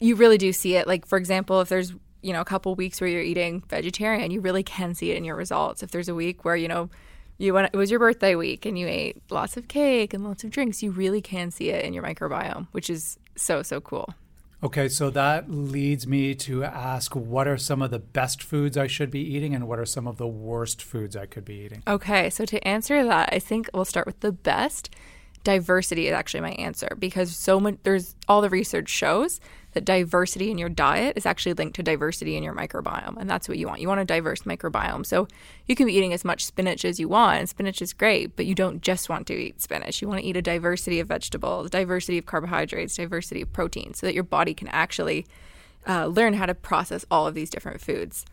you 0.00 0.16
really 0.16 0.38
do 0.38 0.52
see 0.52 0.76
it. 0.76 0.86
Like 0.86 1.06
for 1.06 1.18
example, 1.18 1.60
if 1.60 1.68
there's 1.68 1.92
you 2.22 2.32
know 2.32 2.40
a 2.40 2.44
couple 2.44 2.74
weeks 2.74 3.00
where 3.00 3.08
you're 3.08 3.22
eating 3.22 3.62
vegetarian, 3.68 4.30
you 4.30 4.40
really 4.40 4.62
can 4.62 4.94
see 4.94 5.10
it 5.10 5.16
in 5.16 5.24
your 5.24 5.36
results. 5.36 5.82
If 5.82 5.90
there's 5.90 6.08
a 6.08 6.14
week 6.14 6.44
where 6.44 6.56
you 6.56 6.68
know 6.68 6.90
you 7.38 7.54
went 7.54 7.70
it 7.72 7.76
was 7.76 7.90
your 7.90 8.00
birthday 8.00 8.34
week 8.34 8.66
and 8.66 8.78
you 8.78 8.86
ate 8.86 9.22
lots 9.30 9.56
of 9.56 9.68
cake 9.68 10.14
and 10.14 10.24
lots 10.24 10.44
of 10.44 10.50
drinks. 10.50 10.82
You 10.82 10.90
really 10.90 11.20
can 11.20 11.50
see 11.50 11.70
it 11.70 11.84
in 11.84 11.92
your 11.92 12.02
microbiome 12.02 12.68
which 12.72 12.90
is 12.90 13.18
so 13.36 13.62
so 13.62 13.80
cool. 13.80 14.14
Okay 14.62 14.88
so 14.88 15.10
that 15.10 15.50
leads 15.50 16.06
me 16.06 16.34
to 16.36 16.64
ask 16.64 17.14
what 17.14 17.46
are 17.46 17.58
some 17.58 17.82
of 17.82 17.90
the 17.90 17.98
best 17.98 18.42
foods 18.42 18.76
i 18.76 18.86
should 18.86 19.10
be 19.10 19.20
eating 19.20 19.54
and 19.54 19.68
what 19.68 19.78
are 19.78 19.86
some 19.86 20.06
of 20.06 20.16
the 20.16 20.26
worst 20.26 20.82
foods 20.82 21.16
i 21.16 21.26
could 21.26 21.44
be 21.44 21.54
eating? 21.54 21.82
Okay 21.86 22.30
so 22.30 22.44
to 22.44 22.66
answer 22.66 23.04
that 23.04 23.30
i 23.32 23.38
think 23.38 23.68
we'll 23.74 23.84
start 23.84 24.06
with 24.06 24.20
the 24.20 24.32
best. 24.32 24.94
Diversity 25.42 26.06
is 26.06 26.14
actually 26.14 26.40
my 26.40 26.52
answer 26.52 26.96
because 26.98 27.36
so 27.36 27.60
much 27.60 27.76
there's 27.82 28.16
all 28.28 28.40
the 28.40 28.48
research 28.48 28.88
shows 28.88 29.40
that 29.74 29.84
diversity 29.84 30.50
in 30.50 30.58
your 30.58 30.68
diet 30.68 31.16
is 31.16 31.26
actually 31.26 31.52
linked 31.52 31.76
to 31.76 31.82
diversity 31.82 32.36
in 32.36 32.42
your 32.42 32.54
microbiome. 32.54 33.16
And 33.18 33.28
that's 33.28 33.48
what 33.48 33.58
you 33.58 33.66
want. 33.66 33.80
You 33.80 33.88
want 33.88 34.00
a 34.00 34.04
diverse 34.04 34.42
microbiome. 34.42 35.04
So 35.04 35.28
you 35.66 35.76
can 35.76 35.86
be 35.86 35.92
eating 35.92 36.12
as 36.12 36.24
much 36.24 36.44
spinach 36.44 36.84
as 36.84 36.98
you 36.98 37.08
want, 37.08 37.40
and 37.40 37.48
spinach 37.48 37.82
is 37.82 37.92
great, 37.92 38.36
but 38.36 38.46
you 38.46 38.54
don't 38.54 38.80
just 38.80 39.08
want 39.08 39.26
to 39.26 39.34
eat 39.34 39.60
spinach. 39.60 40.00
You 40.00 40.08
want 40.08 40.20
to 40.20 40.26
eat 40.26 40.36
a 40.36 40.42
diversity 40.42 41.00
of 41.00 41.08
vegetables, 41.08 41.70
diversity 41.70 42.18
of 42.18 42.26
carbohydrates, 42.26 42.96
diversity 42.96 43.42
of 43.42 43.52
protein, 43.52 43.94
so 43.94 44.06
that 44.06 44.14
your 44.14 44.24
body 44.24 44.54
can 44.54 44.68
actually 44.68 45.26
uh, 45.86 46.06
learn 46.06 46.34
how 46.34 46.46
to 46.46 46.54
process 46.54 47.04
all 47.10 47.26
of 47.26 47.34
these 47.34 47.50
different 47.50 47.80
foods. 47.80 48.24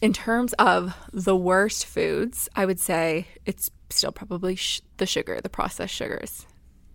In 0.00 0.12
terms 0.12 0.52
of 0.54 0.94
the 1.12 1.36
worst 1.36 1.86
foods, 1.86 2.48
I 2.56 2.66
would 2.66 2.80
say 2.80 3.28
it's 3.46 3.70
still 3.90 4.12
probably 4.12 4.56
sh- 4.56 4.82
the 4.96 5.06
sugar, 5.06 5.40
the 5.40 5.48
processed 5.48 5.94
sugars, 5.94 6.46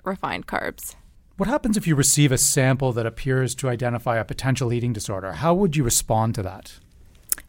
refined 0.04 0.48
carbs. 0.48 0.96
What 1.40 1.48
happens 1.48 1.78
if 1.78 1.88
you 1.88 1.96
receive 1.96 2.34
a 2.34 2.38
sample 2.38 2.92
that 2.92 3.06
appears 3.06 3.56
to 3.56 3.70
identify 3.70 4.18
a 4.18 4.26
potential 4.26 4.74
eating 4.74 4.92
disorder? 4.92 5.32
How 5.32 5.54
would 5.54 5.74
you 5.74 5.86
respond 5.86 6.36
to 6.36 6.44
that? 6.44 6.80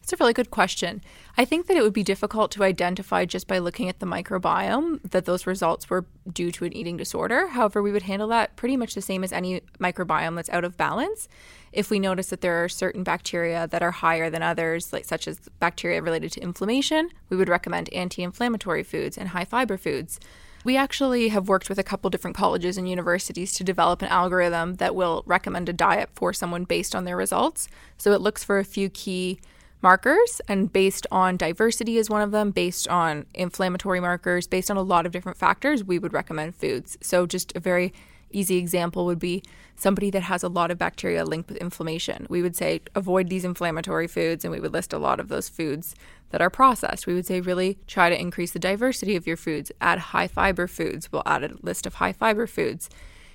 It's 0.01 0.13
a 0.13 0.17
really 0.21 0.33
good 0.33 0.53
question. 0.53 1.03
I 1.37 1.45
think 1.45 1.67
that 1.67 1.77
it 1.77 1.83
would 1.83 1.93
be 1.93 2.05
difficult 2.05 2.53
to 2.53 2.63
identify 2.63 3.25
just 3.25 3.49
by 3.49 3.59
looking 3.59 3.89
at 3.89 3.99
the 3.99 4.07
microbiome 4.07 5.01
that 5.11 5.25
those 5.25 5.45
results 5.45 5.91
were 5.91 6.07
due 6.33 6.53
to 6.53 6.65
an 6.65 6.73
eating 6.73 6.97
disorder. 6.97 7.49
However, 7.49 7.83
we 7.83 7.91
would 7.91 8.03
handle 8.03 8.29
that 8.29 8.55
pretty 8.55 8.77
much 8.77 8.95
the 8.95 9.03
same 9.03 9.25
as 9.25 9.33
any 9.33 9.61
microbiome 9.81 10.37
that's 10.37 10.51
out 10.51 10.63
of 10.63 10.77
balance. 10.77 11.27
If 11.73 11.91
we 11.91 11.99
notice 11.99 12.29
that 12.29 12.43
there 12.43 12.63
are 12.63 12.69
certain 12.69 13.03
bacteria 13.03 13.67
that 13.67 13.83
are 13.83 13.91
higher 13.91 14.31
than 14.31 14.45
others, 14.45 14.93
like 14.93 15.05
such 15.05 15.27
as 15.27 15.41
bacteria 15.59 16.01
related 16.01 16.31
to 16.33 16.41
inflammation, 16.41 17.11
we 17.29 17.37
would 17.37 17.49
recommend 17.49 17.93
anti-inflammatory 17.93 18.85
foods 18.85 19.19
and 19.19 19.31
high 19.31 19.45
fiber 19.45 19.77
foods. 19.77 20.21
We 20.63 20.77
actually 20.77 21.29
have 21.29 21.49
worked 21.49 21.71
with 21.71 21.79
a 21.79 21.83
couple 21.83 22.11
different 22.11 22.37
colleges 22.37 22.77
and 22.77 22.89
universities 22.89 23.55
to 23.55 23.65
develop 23.65 24.03
an 24.03 24.09
algorithm 24.09 24.75
that 24.75 24.95
will 24.95 25.23
recommend 25.27 25.69
a 25.71 25.73
diet 25.73 26.11
for 26.15 26.35
someone 26.35 26.65
based 26.65 26.95
on 26.95 27.05
their 27.05 27.17
results. 27.17 27.69
So 27.97 28.13
it 28.13 28.21
looks 28.21 28.45
for 28.45 28.59
a 28.59 28.65
few 28.65 28.91
key 28.91 29.41
markers 29.81 30.43
and 30.47 30.71
based 30.71 31.07
on 31.11 31.39
diversity 31.39 31.97
is 31.97 32.11
one 32.11 32.21
of 32.21 32.31
them, 32.31 32.51
based 32.51 32.87
on 32.89 33.25
inflammatory 33.33 34.01
markers, 34.01 34.47
based 34.47 34.71
on 34.71 34.77
a 34.77 34.83
lot 34.83 35.07
of 35.07 35.13
different 35.13 35.39
factors, 35.39 35.83
we 35.83 35.99
would 35.99 36.13
recommend 36.13 36.55
foods. 36.55 36.99
So 37.01 37.27
just 37.27 37.57
a 37.57 37.61
very 37.61 37.95
easy 38.31 38.57
example 38.57 39.07
would 39.07 39.19
be 39.19 39.43
somebody 39.77 40.11
that 40.11 40.23
has 40.23 40.43
a 40.43 40.49
lot 40.49 40.71
of 40.71 40.79
bacteria 40.79 41.25
linked 41.25 41.49
with 41.49 41.59
inflammation. 41.59 42.27
We 42.29 42.43
would 42.43 42.57
say 42.57 42.83
avoid 42.95 43.29
these 43.29 43.45
inflammatory 43.45 44.07
foods, 44.07 44.45
and 44.45 44.53
we 44.53 44.61
would 44.61 44.73
list 44.73 44.93
a 44.93 44.99
lot 44.99 45.21
of 45.21 45.29
those 45.29 45.49
foods 45.49 45.95
that 46.31 46.41
are 46.41 46.51
processed. 46.51 47.07
We 47.07 47.15
would 47.15 47.27
say 47.27 47.41
really 47.41 47.79
try 47.87 48.09
to 48.09 48.21
increase 48.21 48.53
the 48.53 48.59
diversity 48.59 49.17
of 49.17 49.27
your 49.27 49.37
foods, 49.37 49.73
add 49.81 49.99
high 49.99 50.29
fiber 50.29 50.67
foods. 50.67 51.11
We'll 51.11 51.23
add 51.27 51.45
a 51.45 51.57
list 51.63 51.87
of 51.87 51.95
high 51.95 52.13
fiber 52.13 52.47
foods. 52.47 52.89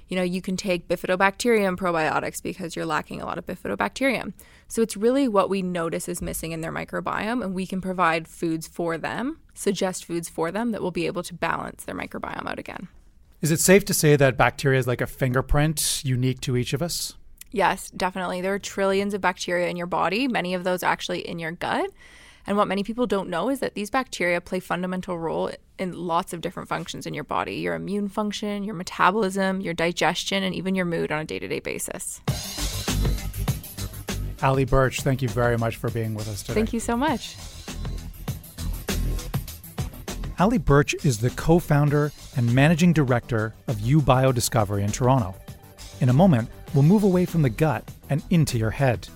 You 0.07 0.15
know, 0.15 0.23
you 0.23 0.41
can 0.41 0.55
take 0.55 0.87
bifidobacterium 0.87 1.77
probiotics 1.77 2.41
because 2.41 2.75
you're 2.75 2.85
lacking 2.85 3.21
a 3.21 3.25
lot 3.25 3.39
of 3.39 3.47
bifidobacterium. 3.47 4.33
So 4.67 4.83
it's 4.83 4.95
really 4.95 5.27
what 5.27 5.49
we 5.49 5.63
notice 5.63 6.07
is 6.07 6.21
missing 6.21 6.51
in 6.51 6.61
their 6.61 6.71
microbiome, 6.71 7.43
and 7.43 7.55
we 7.55 7.65
can 7.65 7.81
provide 7.81 8.27
foods 8.27 8.67
for 8.67 8.99
them, 8.99 9.39
suggest 9.55 10.05
foods 10.05 10.29
for 10.29 10.51
them 10.51 10.71
that 10.71 10.81
will 10.81 10.91
be 10.91 11.07
able 11.07 11.23
to 11.23 11.33
balance 11.33 11.85
their 11.85 11.95
microbiome 11.95 12.47
out 12.47 12.59
again. 12.59 12.87
Is 13.42 13.51
it 13.51 13.60
safe 13.60 13.86
to 13.86 13.94
say 13.94 14.15
that 14.15 14.38
bacteria 14.38 14.80
is 14.80 14.88
like 14.88 15.01
a 15.01 15.08
fingerprint 15.08 16.01
unique 16.04 16.42
to 16.42 16.58
each 16.58 16.74
of 16.74 16.82
us? 16.82 17.15
Yes, 17.51 17.92
definitely. 17.92 18.42
There 18.42 18.54
are 18.54 18.60
trillions 18.60 19.13
of 19.13 19.22
bacteria 19.22 19.70
in 19.70 19.77
your 19.77 19.88
body, 19.88 20.27
many 20.27 20.54
of 20.54 20.63
those 20.63 20.84
actually 20.84 21.27
in 21.27 21.39
your 21.39 21.51
gut. 21.51 21.89
And 22.48 22.58
what 22.58 22.68
many 22.68 22.84
people 22.84 23.08
don't 23.08 23.30
know 23.30 23.50
is 23.50 23.60
that 23.60 23.74
these 23.74 23.89
bacteria 23.89 24.39
play 24.39 24.60
fundamental 24.60 25.18
role 25.18 25.51
in 25.80 25.94
lots 25.94 26.32
of 26.32 26.42
different 26.42 26.70
functions 26.70 27.06
in 27.06 27.13
your 27.13 27.24
body. 27.24 27.56
Your 27.56 27.75
immune 27.75 28.08
function, 28.08 28.63
your 28.63 28.75
metabolism, 28.75 29.62
your 29.62 29.74
digestion, 29.74 30.44
and 30.44 30.54
even 30.54 30.75
your 30.75 30.86
mood 30.86 31.12
on 31.12 31.22
a 31.22 31.25
day-to-day 31.25 31.60
basis. 31.60 32.22
Ali 34.44 34.65
Birch, 34.65 35.01
thank 35.01 35.22
you 35.22 35.30
very 35.30 35.58
much 35.58 35.77
for 35.77 35.89
being 35.89 36.13
with 36.13 36.27
us 36.27 36.42
today. 36.42 36.54
Thank 36.54 36.74
you 36.74 36.80
so 36.80 36.96
much. 36.96 37.36
Ali 40.38 40.58
Birch 40.58 40.94
is 41.06 41.20
the 41.20 41.30
co 41.30 41.60
founder 41.60 42.12
and 42.36 42.54
managing 42.54 42.92
director 42.92 43.54
of 43.68 43.80
U 43.80 44.01
Biodiscovery 44.01 44.84
in 44.84 44.92
Toronto. 44.92 45.34
In 46.01 46.10
a 46.10 46.13
moment, 46.13 46.50
we'll 46.74 46.84
move 46.84 47.04
away 47.04 47.25
from 47.25 47.42
the 47.42 47.50
gut 47.50 47.89
and 48.10 48.22
into 48.30 48.58
your 48.58 48.72
head 48.72 49.08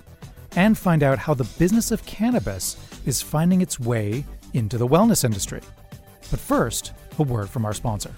and 0.55 0.77
find 0.77 1.03
out 1.03 1.19
how 1.19 1.33
the 1.33 1.43
business 1.59 1.91
of 1.91 2.05
cannabis 2.05 2.77
is 3.05 3.21
finding 3.21 3.59
its 3.61 3.79
way 3.79 4.23
into 4.53 4.77
the 4.77 4.87
wellness 4.87 5.25
industry. 5.25 5.59
But 6.31 6.39
first, 6.39 6.93
a 7.17 7.23
word 7.23 7.49
from 7.49 7.65
our 7.65 7.73
sponsor. 7.73 8.11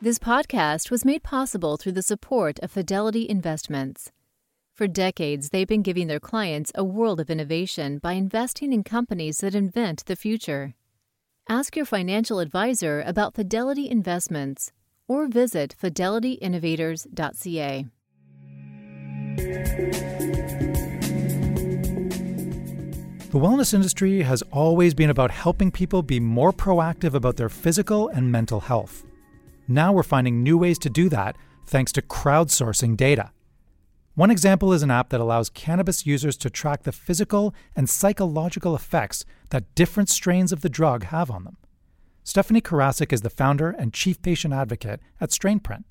This 0.00 0.20
podcast 0.20 0.92
was 0.92 1.04
made 1.04 1.24
possible 1.24 1.76
through 1.76 1.92
the 1.92 2.02
support 2.02 2.60
of 2.60 2.70
Fidelity 2.70 3.28
Investments. 3.28 4.12
For 4.76 4.86
decades, 4.86 5.48
they've 5.48 5.66
been 5.66 5.80
giving 5.80 6.06
their 6.06 6.20
clients 6.20 6.70
a 6.74 6.84
world 6.84 7.18
of 7.18 7.30
innovation 7.30 7.96
by 7.96 8.12
investing 8.12 8.74
in 8.74 8.84
companies 8.84 9.38
that 9.38 9.54
invent 9.54 10.04
the 10.04 10.16
future. 10.16 10.74
Ask 11.48 11.76
your 11.76 11.86
financial 11.86 12.40
advisor 12.40 13.02
about 13.06 13.34
Fidelity 13.34 13.88
Investments 13.88 14.72
or 15.08 15.28
visit 15.28 15.74
fidelityinnovators.ca. 15.82 17.86
The 23.30 23.32
wellness 23.32 23.72
industry 23.72 24.20
has 24.20 24.42
always 24.52 24.92
been 24.92 25.08
about 25.08 25.30
helping 25.30 25.70
people 25.70 26.02
be 26.02 26.20
more 26.20 26.52
proactive 26.52 27.14
about 27.14 27.36
their 27.36 27.48
physical 27.48 28.08
and 28.08 28.30
mental 28.30 28.60
health. 28.60 29.06
Now 29.68 29.94
we're 29.94 30.02
finding 30.02 30.42
new 30.42 30.58
ways 30.58 30.78
to 30.80 30.90
do 30.90 31.08
that 31.08 31.34
thanks 31.64 31.92
to 31.92 32.02
crowdsourcing 32.02 32.98
data. 32.98 33.30
One 34.16 34.30
example 34.30 34.72
is 34.72 34.82
an 34.82 34.90
app 34.90 35.10
that 35.10 35.20
allows 35.20 35.50
cannabis 35.50 36.06
users 36.06 36.38
to 36.38 36.48
track 36.48 36.84
the 36.84 36.90
physical 36.90 37.54
and 37.76 37.86
psychological 37.86 38.74
effects 38.74 39.26
that 39.50 39.74
different 39.74 40.08
strains 40.08 40.52
of 40.52 40.62
the 40.62 40.70
drug 40.70 41.04
have 41.04 41.30
on 41.30 41.44
them. 41.44 41.58
Stephanie 42.24 42.62
Karasick 42.62 43.12
is 43.12 43.20
the 43.20 43.28
founder 43.28 43.68
and 43.68 43.92
chief 43.92 44.22
patient 44.22 44.54
advocate 44.54 45.00
at 45.20 45.28
StrainPrint. 45.28 45.84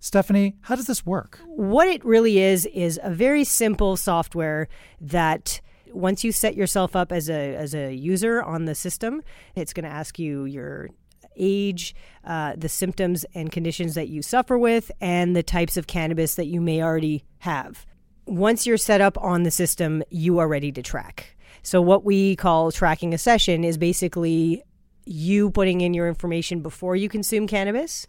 Stephanie, 0.00 0.56
how 0.62 0.74
does 0.74 0.88
this 0.88 1.06
work? 1.06 1.38
What 1.46 1.86
it 1.86 2.04
really 2.04 2.40
is 2.40 2.66
is 2.66 2.98
a 3.00 3.14
very 3.14 3.44
simple 3.44 3.96
software 3.96 4.66
that 5.00 5.60
once 5.92 6.24
you 6.24 6.32
set 6.32 6.56
yourself 6.56 6.96
up 6.96 7.12
as 7.12 7.30
a 7.30 7.54
as 7.54 7.76
a 7.76 7.94
user 7.94 8.42
on 8.42 8.64
the 8.64 8.74
system, 8.74 9.22
it's 9.54 9.72
going 9.72 9.84
to 9.84 9.90
ask 9.90 10.18
you 10.18 10.46
your 10.46 10.90
age, 11.38 11.94
uh, 12.24 12.54
the 12.56 12.68
symptoms 12.68 13.24
and 13.34 13.50
conditions 13.50 13.94
that 13.94 14.08
you 14.08 14.22
suffer 14.22 14.58
with, 14.58 14.90
and 15.00 15.34
the 15.34 15.42
types 15.42 15.76
of 15.76 15.86
cannabis 15.86 16.34
that 16.34 16.46
you 16.46 16.60
may 16.60 16.82
already 16.82 17.24
have. 17.38 17.86
Once 18.26 18.66
you're 18.66 18.76
set 18.76 19.00
up 19.00 19.16
on 19.22 19.42
the 19.44 19.50
system, 19.50 20.02
you 20.10 20.38
are 20.38 20.48
ready 20.48 20.70
to 20.72 20.82
track. 20.82 21.36
So, 21.62 21.80
what 21.80 22.04
we 22.04 22.36
call 22.36 22.70
tracking 22.70 23.14
a 23.14 23.18
session 23.18 23.64
is 23.64 23.78
basically 23.78 24.62
you 25.04 25.50
putting 25.50 25.80
in 25.80 25.94
your 25.94 26.08
information 26.08 26.60
before 26.60 26.94
you 26.94 27.08
consume 27.08 27.46
cannabis, 27.46 28.06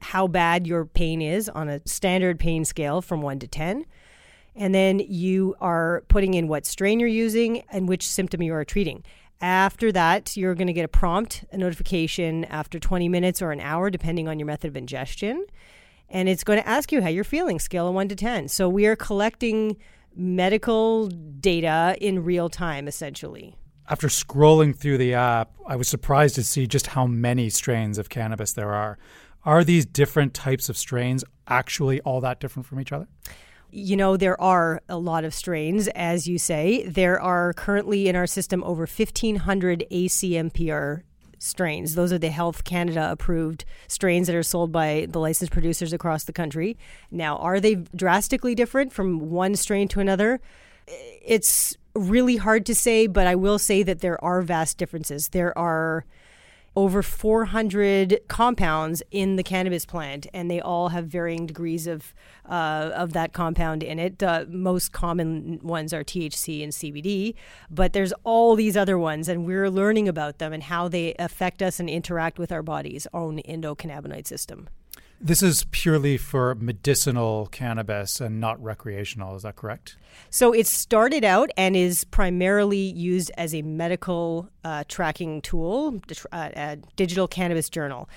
how 0.00 0.26
bad 0.26 0.66
your 0.66 0.84
pain 0.84 1.20
is 1.20 1.48
on 1.48 1.68
a 1.68 1.80
standard 1.86 2.38
pain 2.38 2.64
scale 2.64 3.02
from 3.02 3.22
1 3.22 3.40
to 3.40 3.48
10. 3.48 3.84
And 4.54 4.74
then 4.74 5.00
you 5.00 5.54
are 5.60 6.02
putting 6.08 6.34
in 6.34 6.48
what 6.48 6.64
strain 6.64 6.98
you're 6.98 7.08
using 7.08 7.62
and 7.70 7.88
which 7.88 8.08
symptom 8.08 8.42
you 8.42 8.54
are 8.54 8.64
treating. 8.64 9.04
After 9.40 9.92
that, 9.92 10.36
you're 10.36 10.54
going 10.54 10.66
to 10.66 10.72
get 10.72 10.84
a 10.84 10.88
prompt, 10.88 11.44
a 11.52 11.58
notification 11.58 12.44
after 12.46 12.78
20 12.78 13.08
minutes 13.08 13.42
or 13.42 13.52
an 13.52 13.60
hour, 13.60 13.90
depending 13.90 14.28
on 14.28 14.38
your 14.38 14.46
method 14.46 14.68
of 14.68 14.76
ingestion. 14.76 15.44
And 16.08 16.28
it's 16.28 16.44
going 16.44 16.58
to 16.58 16.66
ask 16.66 16.90
you 16.90 17.02
how 17.02 17.08
you're 17.08 17.24
feeling, 17.24 17.58
scale 17.58 17.88
of 17.88 17.94
1 17.94 18.08
to 18.08 18.16
10. 18.16 18.48
So 18.48 18.68
we 18.68 18.86
are 18.86 18.96
collecting 18.96 19.76
medical 20.14 21.08
data 21.08 21.96
in 22.00 22.24
real 22.24 22.48
time, 22.48 22.88
essentially. 22.88 23.56
After 23.88 24.08
scrolling 24.08 24.74
through 24.74 24.98
the 24.98 25.14
app, 25.14 25.52
I 25.66 25.76
was 25.76 25.88
surprised 25.88 26.34
to 26.36 26.42
see 26.42 26.66
just 26.66 26.88
how 26.88 27.06
many 27.06 27.50
strains 27.50 27.98
of 27.98 28.08
cannabis 28.08 28.52
there 28.52 28.72
are. 28.72 28.98
Are 29.44 29.62
these 29.62 29.84
different 29.84 30.32
types 30.32 30.68
of 30.68 30.76
strains 30.76 31.22
actually 31.46 32.00
all 32.00 32.20
that 32.22 32.40
different 32.40 32.66
from 32.66 32.80
each 32.80 32.90
other? 32.90 33.06
You 33.70 33.96
know, 33.96 34.16
there 34.16 34.40
are 34.40 34.80
a 34.88 34.96
lot 34.98 35.24
of 35.24 35.34
strains, 35.34 35.88
as 35.88 36.26
you 36.26 36.38
say. 36.38 36.86
There 36.86 37.20
are 37.20 37.52
currently 37.52 38.08
in 38.08 38.16
our 38.16 38.26
system 38.26 38.62
over 38.64 38.86
1,500 38.86 39.84
ACMPR 39.90 41.02
strains. 41.38 41.94
Those 41.94 42.12
are 42.12 42.18
the 42.18 42.30
Health 42.30 42.64
Canada 42.64 43.10
approved 43.10 43.64
strains 43.88 44.26
that 44.26 44.36
are 44.36 44.42
sold 44.42 44.72
by 44.72 45.06
the 45.08 45.20
licensed 45.20 45.52
producers 45.52 45.92
across 45.92 46.24
the 46.24 46.32
country. 46.32 46.76
Now, 47.10 47.36
are 47.36 47.60
they 47.60 47.76
drastically 47.94 48.54
different 48.54 48.92
from 48.92 49.30
one 49.30 49.54
strain 49.56 49.88
to 49.88 50.00
another? 50.00 50.40
It's 50.86 51.76
really 51.94 52.36
hard 52.36 52.66
to 52.66 52.74
say, 52.74 53.06
but 53.06 53.26
I 53.26 53.34
will 53.34 53.58
say 53.58 53.82
that 53.82 54.00
there 54.00 54.22
are 54.24 54.42
vast 54.42 54.78
differences. 54.78 55.28
There 55.28 55.56
are 55.58 56.04
over 56.76 57.02
400 57.02 58.20
compounds 58.28 59.02
in 59.10 59.36
the 59.36 59.42
cannabis 59.42 59.86
plant, 59.86 60.26
and 60.34 60.50
they 60.50 60.60
all 60.60 60.90
have 60.90 61.06
varying 61.06 61.46
degrees 61.46 61.86
of 61.86 62.14
uh, 62.44 62.90
of 62.94 63.14
that 63.14 63.32
compound 63.32 63.82
in 63.82 63.98
it. 63.98 64.22
Uh, 64.22 64.44
most 64.48 64.92
common 64.92 65.58
ones 65.62 65.92
are 65.92 66.04
THC 66.04 66.62
and 66.62 66.72
CBD, 66.72 67.34
but 67.70 67.92
there's 67.94 68.12
all 68.22 68.54
these 68.54 68.76
other 68.76 68.98
ones, 68.98 69.28
and 69.28 69.46
we're 69.46 69.70
learning 69.70 70.06
about 70.06 70.38
them 70.38 70.52
and 70.52 70.62
how 70.62 70.86
they 70.86 71.14
affect 71.18 71.62
us 71.62 71.80
and 71.80 71.88
interact 71.88 72.38
with 72.38 72.52
our 72.52 72.62
body's 72.62 73.06
own 73.12 73.40
endocannabinoid 73.48 74.26
system. 74.26 74.68
This 75.20 75.42
is 75.42 75.64
purely 75.70 76.18
for 76.18 76.54
medicinal 76.56 77.46
cannabis 77.46 78.20
and 78.20 78.38
not 78.38 78.62
recreational, 78.62 79.34
is 79.34 79.42
that 79.42 79.56
correct? 79.56 79.96
So 80.28 80.52
it 80.52 80.66
started 80.66 81.24
out 81.24 81.50
and 81.56 81.74
is 81.74 82.04
primarily 82.04 82.78
used 82.78 83.30
as 83.38 83.54
a 83.54 83.62
medical 83.62 84.50
uh, 84.62 84.84
tracking 84.88 85.40
tool, 85.40 86.00
uh, 86.32 86.50
a 86.54 86.76
digital 86.96 87.26
cannabis 87.26 87.70
journal. 87.70 88.10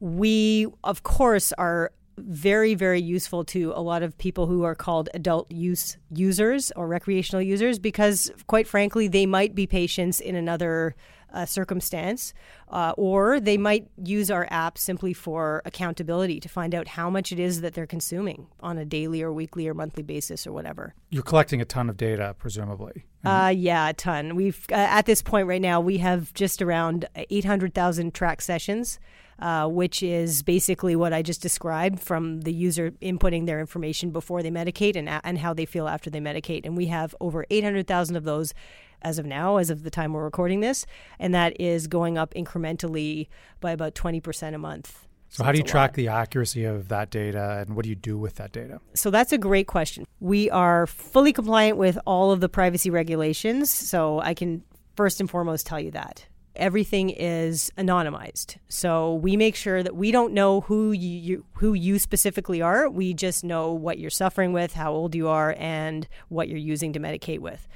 We, 0.00 0.66
of 0.82 1.02
course, 1.04 1.52
are 1.52 1.92
very, 2.18 2.74
very 2.74 3.00
useful 3.00 3.44
to 3.44 3.72
a 3.74 3.80
lot 3.80 4.02
of 4.02 4.16
people 4.18 4.46
who 4.46 4.64
are 4.64 4.74
called 4.74 5.08
adult 5.14 5.50
use 5.50 5.96
users 6.10 6.72
or 6.76 6.86
recreational 6.86 7.42
users 7.42 7.78
because, 7.78 8.30
quite 8.46 8.66
frankly, 8.66 9.08
they 9.08 9.24
might 9.24 9.54
be 9.54 9.66
patients 9.66 10.20
in 10.20 10.34
another 10.34 10.94
uh, 11.32 11.46
circumstance, 11.46 12.34
uh, 12.70 12.92
or 12.96 13.40
they 13.40 13.56
might 13.56 13.88
use 14.02 14.30
our 14.30 14.46
app 14.50 14.78
simply 14.78 15.12
for 15.12 15.62
accountability 15.64 16.40
to 16.40 16.48
find 16.48 16.74
out 16.74 16.88
how 16.88 17.10
much 17.10 17.32
it 17.32 17.38
is 17.38 17.60
that 17.60 17.74
they're 17.74 17.86
consuming 17.86 18.46
on 18.60 18.78
a 18.78 18.84
daily 18.84 19.22
or 19.22 19.32
weekly 19.32 19.68
or 19.68 19.74
monthly 19.74 20.02
basis 20.02 20.46
or 20.46 20.52
whatever. 20.52 20.94
You're 21.10 21.22
collecting 21.22 21.60
a 21.60 21.64
ton 21.64 21.88
of 21.88 21.96
data, 21.96 22.34
presumably. 22.38 23.04
Uh, 23.24 23.52
yeah, 23.54 23.88
a 23.88 23.92
ton. 23.92 24.34
We've 24.34 24.64
uh, 24.70 24.76
at 24.76 25.06
this 25.06 25.22
point 25.22 25.46
right 25.46 25.60
now 25.60 25.80
we 25.80 25.98
have 25.98 26.32
just 26.34 26.62
around 26.62 27.06
800,000 27.14 28.14
track 28.14 28.40
sessions 28.40 28.98
uh, 29.40 29.66
which 29.66 30.02
is 30.02 30.42
basically 30.42 30.94
what 30.94 31.12
I 31.12 31.22
just 31.22 31.40
described 31.40 32.00
from 32.00 32.42
the 32.42 32.52
user 32.52 32.90
inputting 33.02 33.46
their 33.46 33.60
information 33.60 34.10
before 34.10 34.42
they 34.42 34.50
medicate 34.50 34.96
and, 34.96 35.08
and 35.08 35.38
how 35.38 35.54
they 35.54 35.64
feel 35.64 35.88
after 35.88 36.10
they 36.10 36.20
medicate. 36.20 36.62
And 36.64 36.76
we 36.76 36.86
have 36.86 37.14
over 37.20 37.46
800,000 37.48 38.16
of 38.16 38.24
those 38.24 38.52
as 39.02 39.18
of 39.18 39.26
now, 39.26 39.56
as 39.56 39.70
of 39.70 39.82
the 39.82 39.90
time 39.90 40.12
we're 40.12 40.24
recording 40.24 40.60
this, 40.60 40.86
and 41.18 41.34
that 41.34 41.60
is 41.60 41.86
going 41.86 42.18
up 42.18 42.34
incrementally 42.34 43.28
by 43.60 43.72
about 43.72 43.94
20% 43.94 44.54
a 44.54 44.58
month. 44.58 45.06
So, 45.28 45.44
how 45.44 45.52
do 45.52 45.58
you 45.58 45.64
track 45.64 45.94
the 45.94 46.08
accuracy 46.08 46.64
of 46.64 46.88
that 46.88 47.10
data 47.10 47.58
and 47.60 47.76
what 47.76 47.84
do 47.84 47.88
you 47.88 47.94
do 47.94 48.18
with 48.18 48.34
that 48.36 48.50
data? 48.50 48.80
So, 48.94 49.10
that's 49.10 49.32
a 49.32 49.38
great 49.38 49.68
question. 49.68 50.04
We 50.18 50.50
are 50.50 50.88
fully 50.88 51.32
compliant 51.32 51.76
with 51.76 51.98
all 52.04 52.32
of 52.32 52.40
the 52.40 52.48
privacy 52.48 52.90
regulations. 52.90 53.70
So, 53.70 54.20
I 54.20 54.34
can 54.34 54.64
first 54.96 55.20
and 55.20 55.30
foremost 55.30 55.66
tell 55.66 55.80
you 55.80 55.90
that. 55.92 56.26
Everything 56.56 57.10
is 57.10 57.72
anonymized. 57.78 58.56
So 58.68 59.14
we 59.14 59.36
make 59.36 59.54
sure 59.54 59.82
that 59.82 59.96
we 59.96 60.10
don't 60.10 60.34
know 60.34 60.60
who 60.60 60.92
you, 60.92 61.08
you, 61.08 61.44
who 61.54 61.72
you 61.72 61.98
specifically 61.98 62.60
are. 62.60 62.90
We 62.90 63.14
just 63.14 63.44
know 63.44 63.72
what 63.72 63.98
you're 63.98 64.10
suffering 64.10 64.52
with, 64.52 64.74
how 64.74 64.92
old 64.92 65.14
you 65.14 65.28
are, 65.28 65.54
and 65.58 66.06
what 66.28 66.48
you're 66.48 66.58
using 66.58 66.92
to 66.92 67.00
medicate 67.00 67.38
with. 67.38 67.66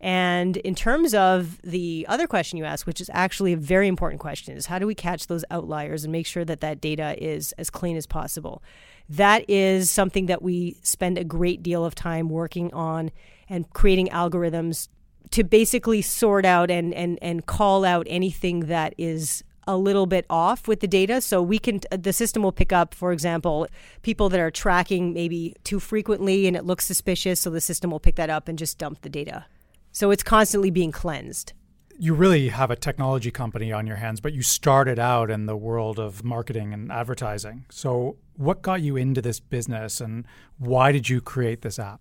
And 0.00 0.56
in 0.58 0.74
terms 0.74 1.14
of 1.14 1.60
the 1.62 2.06
other 2.08 2.26
question 2.26 2.58
you 2.58 2.64
asked, 2.64 2.86
which 2.86 3.00
is 3.00 3.10
actually 3.12 3.52
a 3.52 3.56
very 3.56 3.88
important 3.88 4.20
question, 4.20 4.56
is 4.56 4.66
how 4.66 4.78
do 4.78 4.86
we 4.86 4.94
catch 4.94 5.26
those 5.26 5.44
outliers 5.50 6.04
and 6.04 6.12
make 6.12 6.26
sure 6.26 6.44
that 6.44 6.60
that 6.60 6.80
data 6.80 7.16
is 7.22 7.52
as 7.52 7.70
clean 7.70 7.96
as 7.96 8.06
possible? 8.06 8.62
That 9.08 9.48
is 9.48 9.90
something 9.90 10.26
that 10.26 10.42
we 10.42 10.78
spend 10.82 11.18
a 11.18 11.24
great 11.24 11.62
deal 11.62 11.84
of 11.84 11.94
time 11.94 12.28
working 12.28 12.72
on 12.72 13.10
and 13.48 13.68
creating 13.70 14.08
algorithms 14.08 14.88
to 15.30 15.44
basically 15.44 16.02
sort 16.02 16.44
out 16.44 16.70
and, 16.70 16.94
and, 16.94 17.18
and 17.20 17.46
call 17.46 17.84
out 17.84 18.06
anything 18.08 18.60
that 18.60 18.94
is 18.98 19.42
a 19.66 19.76
little 19.76 20.06
bit 20.06 20.26
off 20.28 20.68
with 20.68 20.80
the 20.80 20.86
data. 20.86 21.20
So 21.20 21.42
we 21.42 21.58
can, 21.58 21.80
uh, 21.90 21.96
the 21.96 22.12
system 22.12 22.42
will 22.42 22.52
pick 22.52 22.72
up, 22.72 22.94
for 22.94 23.12
example, 23.12 23.66
people 24.02 24.28
that 24.28 24.40
are 24.40 24.50
tracking 24.50 25.12
maybe 25.12 25.54
too 25.64 25.80
frequently 25.80 26.46
and 26.46 26.56
it 26.56 26.64
looks 26.64 26.84
suspicious. 26.84 27.40
So 27.40 27.50
the 27.50 27.60
system 27.60 27.90
will 27.90 28.00
pick 28.00 28.16
that 28.16 28.30
up 28.30 28.48
and 28.48 28.58
just 28.58 28.78
dump 28.78 29.00
the 29.02 29.08
data. 29.08 29.46
So 29.94 30.10
it's 30.10 30.24
constantly 30.24 30.70
being 30.70 30.90
cleansed. 30.90 31.52
You 31.96 32.14
really 32.14 32.48
have 32.48 32.72
a 32.72 32.76
technology 32.76 33.30
company 33.30 33.72
on 33.72 33.86
your 33.86 33.94
hands, 33.96 34.20
but 34.20 34.32
you 34.32 34.42
started 34.42 34.98
out 34.98 35.30
in 35.30 35.46
the 35.46 35.56
world 35.56 36.00
of 36.00 36.24
marketing 36.24 36.74
and 36.74 36.90
advertising. 36.90 37.64
So, 37.70 38.16
what 38.36 38.60
got 38.60 38.82
you 38.82 38.96
into 38.96 39.22
this 39.22 39.38
business 39.38 40.00
and 40.00 40.26
why 40.58 40.90
did 40.90 41.08
you 41.08 41.20
create 41.20 41.62
this 41.62 41.78
app? 41.78 42.00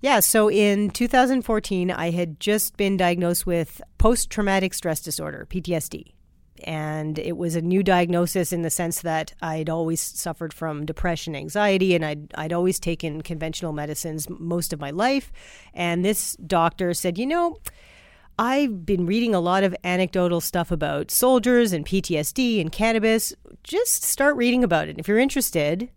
Yeah, 0.00 0.18
so 0.18 0.50
in 0.50 0.90
2014, 0.90 1.92
I 1.92 2.10
had 2.10 2.40
just 2.40 2.76
been 2.76 2.96
diagnosed 2.96 3.46
with 3.46 3.80
post 3.98 4.28
traumatic 4.28 4.74
stress 4.74 5.00
disorder, 5.00 5.46
PTSD 5.48 6.14
and 6.64 7.18
it 7.18 7.36
was 7.36 7.56
a 7.56 7.62
new 7.62 7.82
diagnosis 7.82 8.52
in 8.52 8.62
the 8.62 8.70
sense 8.70 9.02
that 9.02 9.34
I'd 9.40 9.70
always 9.70 10.00
suffered 10.00 10.52
from 10.52 10.86
depression, 10.86 11.34
anxiety, 11.34 11.94
and 11.94 12.04
I'd, 12.04 12.32
I'd 12.34 12.52
always 12.52 12.78
taken 12.78 13.22
conventional 13.22 13.72
medicines 13.72 14.28
most 14.28 14.72
of 14.72 14.80
my 14.80 14.90
life. 14.90 15.32
And 15.74 16.04
this 16.04 16.36
doctor 16.46 16.94
said, 16.94 17.18
You 17.18 17.26
know, 17.26 17.58
I've 18.38 18.86
been 18.86 19.06
reading 19.06 19.34
a 19.34 19.40
lot 19.40 19.64
of 19.64 19.76
anecdotal 19.84 20.40
stuff 20.40 20.70
about 20.70 21.10
soldiers 21.10 21.72
and 21.72 21.86
PTSD 21.86 22.60
and 22.60 22.72
cannabis. 22.72 23.34
Just 23.62 24.02
start 24.02 24.36
reading 24.36 24.64
about 24.64 24.88
it. 24.88 24.98
If 24.98 25.06
you're 25.06 25.18
interested, 25.18 25.90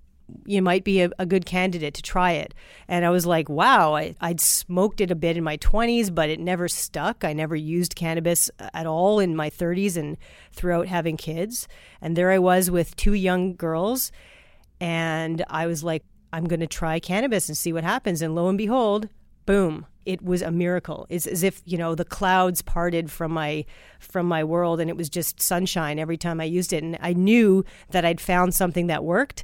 you 0.45 0.61
might 0.61 0.83
be 0.83 1.01
a, 1.01 1.09
a, 1.19 1.25
good 1.25 1.45
candidate 1.45 1.93
to 1.95 2.01
try 2.01 2.33
it. 2.33 2.53
And 2.87 3.05
I 3.05 3.09
was 3.09 3.25
like, 3.25 3.49
wow, 3.49 3.95
I, 3.95 4.15
I'd 4.21 4.41
smoked 4.41 5.01
it 5.01 5.11
a 5.11 5.15
bit 5.15 5.37
in 5.37 5.43
my 5.43 5.57
20s, 5.57 6.13
but 6.13 6.29
it 6.29 6.39
never 6.39 6.67
stuck. 6.67 7.23
I 7.23 7.33
never 7.33 7.55
used 7.55 7.95
cannabis 7.95 8.49
at 8.73 8.87
all 8.87 9.19
in 9.19 9.35
my 9.35 9.49
30s 9.49 9.97
and 9.97 10.17
throughout 10.51 10.87
having 10.87 11.17
kids. 11.17 11.67
And 12.01 12.15
there 12.15 12.31
I 12.31 12.39
was 12.39 12.71
with 12.71 12.95
two 12.95 13.13
young 13.13 13.55
girls. 13.55 14.11
And 14.79 15.43
I 15.49 15.67
was 15.67 15.83
like, 15.83 16.03
I'm 16.33 16.45
going 16.45 16.59
to 16.59 16.67
try 16.67 16.99
cannabis 16.99 17.47
and 17.47 17.57
see 17.57 17.71
what 17.71 17.83
happens. 17.83 18.21
And 18.21 18.35
lo 18.35 18.49
and 18.49 18.57
behold, 18.57 19.09
boom 19.45 19.85
it 20.05 20.21
was 20.23 20.41
a 20.41 20.51
miracle 20.51 21.05
it's 21.09 21.27
as 21.27 21.43
if 21.43 21.61
you 21.65 21.77
know 21.77 21.95
the 21.95 22.05
clouds 22.05 22.61
parted 22.61 23.11
from 23.11 23.31
my 23.31 23.65
from 23.99 24.27
my 24.27 24.43
world 24.43 24.79
and 24.79 24.89
it 24.89 24.97
was 24.97 25.09
just 25.09 25.41
sunshine 25.41 25.99
every 25.99 26.17
time 26.17 26.39
i 26.39 26.43
used 26.43 26.73
it 26.73 26.83
and 26.83 26.97
i 27.01 27.13
knew 27.13 27.63
that 27.89 28.05
i'd 28.05 28.21
found 28.21 28.53
something 28.53 28.87
that 28.87 29.03
worked 29.03 29.43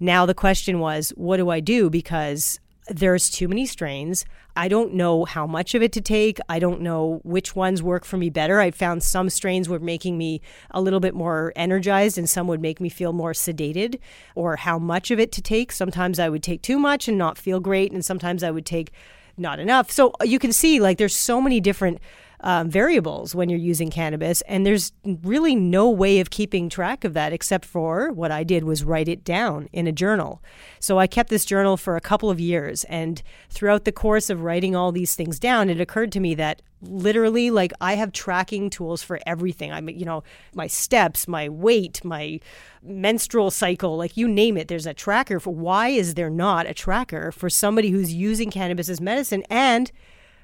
now 0.00 0.26
the 0.26 0.34
question 0.34 0.80
was, 0.80 1.10
what 1.10 1.36
do 1.36 1.50
I 1.50 1.60
do? 1.60 1.90
Because 1.90 2.58
there's 2.88 3.30
too 3.30 3.46
many 3.46 3.66
strains. 3.66 4.24
I 4.56 4.66
don't 4.66 4.94
know 4.94 5.24
how 5.24 5.46
much 5.46 5.74
of 5.74 5.82
it 5.82 5.92
to 5.92 6.00
take. 6.00 6.38
I 6.48 6.58
don't 6.58 6.80
know 6.80 7.20
which 7.22 7.54
ones 7.54 7.82
work 7.82 8.04
for 8.04 8.16
me 8.16 8.30
better. 8.30 8.60
I 8.60 8.72
found 8.72 9.02
some 9.02 9.30
strains 9.30 9.68
were 9.68 9.78
making 9.78 10.18
me 10.18 10.40
a 10.72 10.80
little 10.80 10.98
bit 10.98 11.14
more 11.14 11.52
energized 11.54 12.18
and 12.18 12.28
some 12.28 12.48
would 12.48 12.60
make 12.60 12.80
me 12.80 12.88
feel 12.88 13.12
more 13.12 13.32
sedated 13.32 14.00
or 14.34 14.56
how 14.56 14.78
much 14.78 15.10
of 15.10 15.20
it 15.20 15.30
to 15.32 15.42
take. 15.42 15.70
Sometimes 15.70 16.18
I 16.18 16.28
would 16.28 16.42
take 16.42 16.62
too 16.62 16.78
much 16.78 17.06
and 17.06 17.16
not 17.16 17.38
feel 17.38 17.60
great 17.60 17.92
and 17.92 18.04
sometimes 18.04 18.42
I 18.42 18.50
would 18.50 18.66
take 18.66 18.90
not 19.36 19.60
enough. 19.60 19.90
So 19.90 20.12
you 20.24 20.38
can 20.38 20.52
see 20.52 20.80
like 20.80 20.98
there's 20.98 21.16
so 21.16 21.40
many 21.40 21.60
different 21.60 22.00
um, 22.42 22.70
variables 22.70 23.34
when 23.34 23.48
you're 23.48 23.58
using 23.58 23.90
cannabis, 23.90 24.40
and 24.42 24.64
there's 24.64 24.92
really 25.04 25.54
no 25.54 25.90
way 25.90 26.20
of 26.20 26.30
keeping 26.30 26.68
track 26.68 27.04
of 27.04 27.14
that 27.14 27.32
except 27.32 27.64
for 27.64 28.12
what 28.12 28.30
I 28.30 28.44
did 28.44 28.64
was 28.64 28.84
write 28.84 29.08
it 29.08 29.24
down 29.24 29.68
in 29.72 29.86
a 29.86 29.92
journal. 29.92 30.42
So 30.78 30.98
I 30.98 31.06
kept 31.06 31.30
this 31.30 31.44
journal 31.44 31.76
for 31.76 31.96
a 31.96 32.00
couple 32.00 32.30
of 32.30 32.40
years, 32.40 32.84
and 32.84 33.22
throughout 33.50 33.84
the 33.84 33.92
course 33.92 34.30
of 34.30 34.42
writing 34.42 34.74
all 34.74 34.92
these 34.92 35.14
things 35.14 35.38
down, 35.38 35.68
it 35.68 35.80
occurred 35.80 36.12
to 36.12 36.20
me 36.20 36.34
that 36.36 36.62
literally 36.82 37.50
like 37.50 37.72
i 37.82 37.94
have 37.94 38.10
tracking 38.12 38.70
tools 38.70 39.02
for 39.02 39.20
everything. 39.26 39.72
I'm 39.72 39.88
you 39.88 40.04
know 40.04 40.22
my 40.54 40.66
steps 40.66 41.28
my 41.28 41.48
weight 41.48 42.02
my 42.04 42.40
menstrual 42.82 43.50
cycle 43.50 43.96
like 43.96 44.16
you 44.16 44.26
name 44.26 44.56
it. 44.56 44.68
There's 44.68 44.86
a 44.86 44.94
tracker 44.94 45.40
for 45.40 45.54
why 45.54 45.88
is 45.88 46.14
there 46.14 46.30
not 46.30 46.66
a 46.66 46.74
tracker 46.74 47.32
for 47.32 47.50
somebody 47.50 47.90
who's 47.90 48.14
using 48.14 48.50
cannabis 48.50 48.88
as 48.88 49.00
medicine? 49.00 49.44
And 49.50 49.92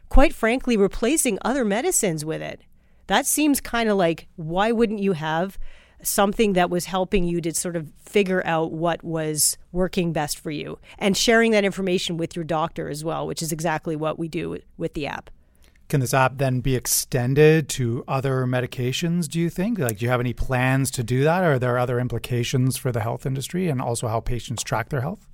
quite 0.08 0.34
frankly, 0.34 0.76
replacing 0.76 1.38
other 1.42 1.64
medicines 1.64 2.24
with 2.24 2.42
it. 2.42 2.60
That 3.06 3.26
seems 3.26 3.60
kind 3.60 3.88
of 3.88 3.96
like 3.96 4.28
why 4.36 4.72
wouldn't 4.72 5.00
you 5.00 5.12
have 5.12 5.58
something 6.02 6.52
that 6.54 6.70
was 6.70 6.86
helping 6.86 7.24
you 7.24 7.40
to 7.40 7.54
sort 7.54 7.76
of 7.76 7.90
figure 7.98 8.44
out 8.46 8.72
what 8.72 9.02
was 9.02 9.56
working 9.72 10.12
best 10.12 10.38
for 10.38 10.50
you 10.50 10.78
and 10.98 11.16
sharing 11.16 11.52
that 11.52 11.64
information 11.64 12.16
with 12.16 12.36
your 12.36 12.44
doctor 12.44 12.88
as 12.88 13.04
well, 13.04 13.26
which 13.26 13.42
is 13.42 13.52
exactly 13.52 13.96
what 13.96 14.18
we 14.18 14.28
do 14.28 14.58
with 14.76 14.94
the 14.94 15.06
app. 15.06 15.30
Can 15.88 16.00
this 16.00 16.12
app 16.12 16.38
then 16.38 16.60
be 16.60 16.74
extended 16.74 17.68
to 17.70 18.02
other 18.08 18.44
medications, 18.44 19.28
do 19.28 19.38
you 19.38 19.48
think? 19.48 19.78
Like, 19.78 19.98
do 19.98 20.04
you 20.04 20.10
have 20.10 20.18
any 20.18 20.32
plans 20.32 20.90
to 20.92 21.04
do 21.04 21.22
that? 21.22 21.44
Are 21.44 21.60
there 21.60 21.78
other 21.78 22.00
implications 22.00 22.76
for 22.76 22.90
the 22.90 23.00
health 23.00 23.24
industry 23.24 23.68
and 23.68 23.80
also 23.80 24.08
how 24.08 24.18
patients 24.18 24.64
track 24.64 24.88
their 24.88 25.02
health? 25.02 25.25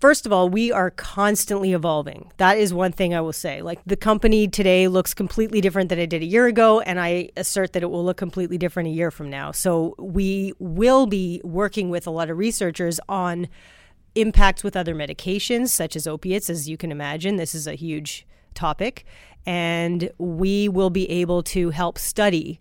First 0.00 0.26
of 0.26 0.32
all, 0.32 0.48
we 0.48 0.70
are 0.70 0.90
constantly 0.90 1.72
evolving. 1.72 2.30
That 2.36 2.58
is 2.58 2.74
one 2.74 2.92
thing 2.92 3.14
I 3.14 3.20
will 3.20 3.32
say. 3.32 3.62
Like 3.62 3.80
the 3.86 3.96
company 3.96 4.46
today 4.48 4.88
looks 4.88 5.14
completely 5.14 5.60
different 5.60 5.88
than 5.88 5.98
it 5.98 6.10
did 6.10 6.22
a 6.22 6.26
year 6.26 6.46
ago, 6.46 6.80
and 6.80 7.00
I 7.00 7.30
assert 7.36 7.72
that 7.72 7.82
it 7.82 7.90
will 7.90 8.04
look 8.04 8.16
completely 8.16 8.58
different 8.58 8.88
a 8.88 8.92
year 8.92 9.10
from 9.10 9.30
now. 9.30 9.52
So 9.52 9.94
we 9.98 10.52
will 10.58 11.06
be 11.06 11.40
working 11.44 11.90
with 11.90 12.06
a 12.06 12.10
lot 12.10 12.30
of 12.30 12.38
researchers 12.38 13.00
on 13.08 13.48
impacts 14.14 14.62
with 14.62 14.76
other 14.76 14.94
medications, 14.94 15.68
such 15.68 15.96
as 15.96 16.06
opiates. 16.06 16.50
As 16.50 16.68
you 16.68 16.76
can 16.76 16.92
imagine, 16.92 17.36
this 17.36 17.54
is 17.54 17.66
a 17.66 17.74
huge 17.74 18.26
topic. 18.54 19.04
And 19.46 20.10
we 20.18 20.68
will 20.68 20.90
be 20.90 21.10
able 21.10 21.42
to 21.44 21.70
help 21.70 21.98
study 21.98 22.60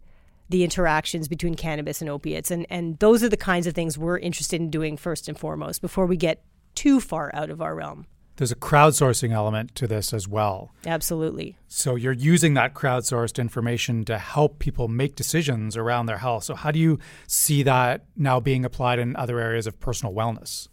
the 0.49 0.63
interactions 0.63 1.27
between 1.27 1.55
cannabis 1.55 2.01
and 2.01 2.09
opiates. 2.09 2.51
And, 2.51 2.65
and 2.69 2.99
those 2.99 3.23
are 3.23 3.29
the 3.29 3.37
kinds 3.37 3.65
of 3.65 3.73
things 3.73 3.97
we're 3.97 4.19
interested 4.19 4.59
in 4.59 4.69
doing 4.69 4.97
first 4.97 5.27
and 5.27 5.37
foremost 5.37 5.81
before 5.81 6.05
we 6.05 6.17
get 6.17 6.43
too 6.75 6.99
far 6.99 7.31
out 7.33 7.49
of 7.49 7.62
our 7.62 7.75
realm. 7.75 8.05
There's 8.38 8.51
a 8.51 8.55
crowdsourcing 8.55 9.31
element 9.31 9.75
to 9.75 9.86
this 9.86 10.12
as 10.12 10.27
well. 10.27 10.73
Absolutely. 10.88 11.55
So 11.67 11.95
you're 11.95 12.12
using 12.12 12.55
that 12.55 12.73
crowdsourced 12.73 13.39
information 13.39 14.05
to 14.05 14.17
help 14.17 14.57
people 14.57 14.88
make 14.88 15.15
decisions 15.15 15.77
around 15.77 16.07
their 16.07 16.17
health. 16.17 16.45
So 16.45 16.55
how 16.55 16.71
do 16.71 16.79
you 16.79 16.97
see 17.27 17.62
that 17.63 18.05
now 18.15 18.39
being 18.39 18.65
applied 18.65 18.97
in 18.97 19.15
other 19.15 19.39
areas 19.39 19.67
of 19.67 19.79
personal 19.79 20.13
wellness? 20.13 20.67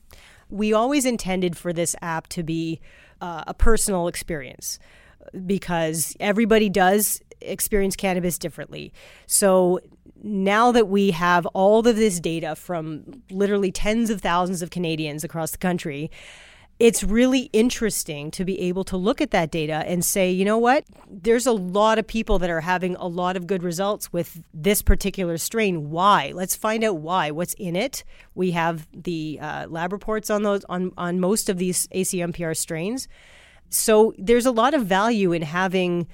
We 0.48 0.72
always 0.72 1.04
intended 1.04 1.56
for 1.56 1.72
this 1.72 1.94
app 2.00 2.28
to 2.28 2.42
be 2.42 2.80
uh, 3.20 3.44
a 3.46 3.52
personal 3.52 4.08
experience 4.08 4.78
because 5.46 6.16
everybody 6.18 6.70
does 6.70 7.20
experience 7.42 7.94
cannabis 7.94 8.38
differently. 8.38 8.92
So 9.26 9.80
now 10.22 10.72
that 10.72 10.88
we 10.88 11.10
have 11.12 11.46
all 11.46 11.86
of 11.86 11.96
this 11.96 12.20
data 12.20 12.54
from 12.54 13.22
literally 13.30 13.72
tens 13.72 14.10
of 14.10 14.20
thousands 14.20 14.62
of 14.62 14.70
Canadians 14.70 15.24
across 15.24 15.50
the 15.50 15.58
country, 15.58 16.10
it's 16.80 17.04
really 17.04 17.50
interesting 17.52 18.30
to 18.30 18.44
be 18.44 18.58
able 18.58 18.84
to 18.84 18.96
look 18.96 19.20
at 19.20 19.32
that 19.32 19.50
data 19.50 19.84
and 19.86 20.02
say, 20.02 20.30
you 20.30 20.46
know 20.46 20.56
what? 20.56 20.84
There's 21.10 21.46
a 21.46 21.52
lot 21.52 21.98
of 21.98 22.06
people 22.06 22.38
that 22.38 22.48
are 22.48 22.62
having 22.62 22.96
a 22.96 23.06
lot 23.06 23.36
of 23.36 23.46
good 23.46 23.62
results 23.62 24.10
with 24.14 24.42
this 24.54 24.80
particular 24.80 25.36
strain. 25.36 25.90
Why? 25.90 26.32
Let's 26.34 26.56
find 26.56 26.82
out 26.82 26.96
why. 26.96 27.32
What's 27.32 27.52
in 27.54 27.76
it? 27.76 28.02
We 28.34 28.52
have 28.52 28.88
the 28.94 29.38
uh, 29.42 29.66
lab 29.68 29.92
reports 29.92 30.30
on 30.30 30.42
those 30.42 30.64
on 30.64 30.92
on 30.96 31.20
most 31.20 31.50
of 31.50 31.58
these 31.58 31.86
ACMPR 31.88 32.56
strains. 32.56 33.08
So 33.68 34.14
there's 34.16 34.46
a 34.46 34.50
lot 34.50 34.72
of 34.72 34.86
value 34.86 35.32
in 35.32 35.42
having 35.42 36.08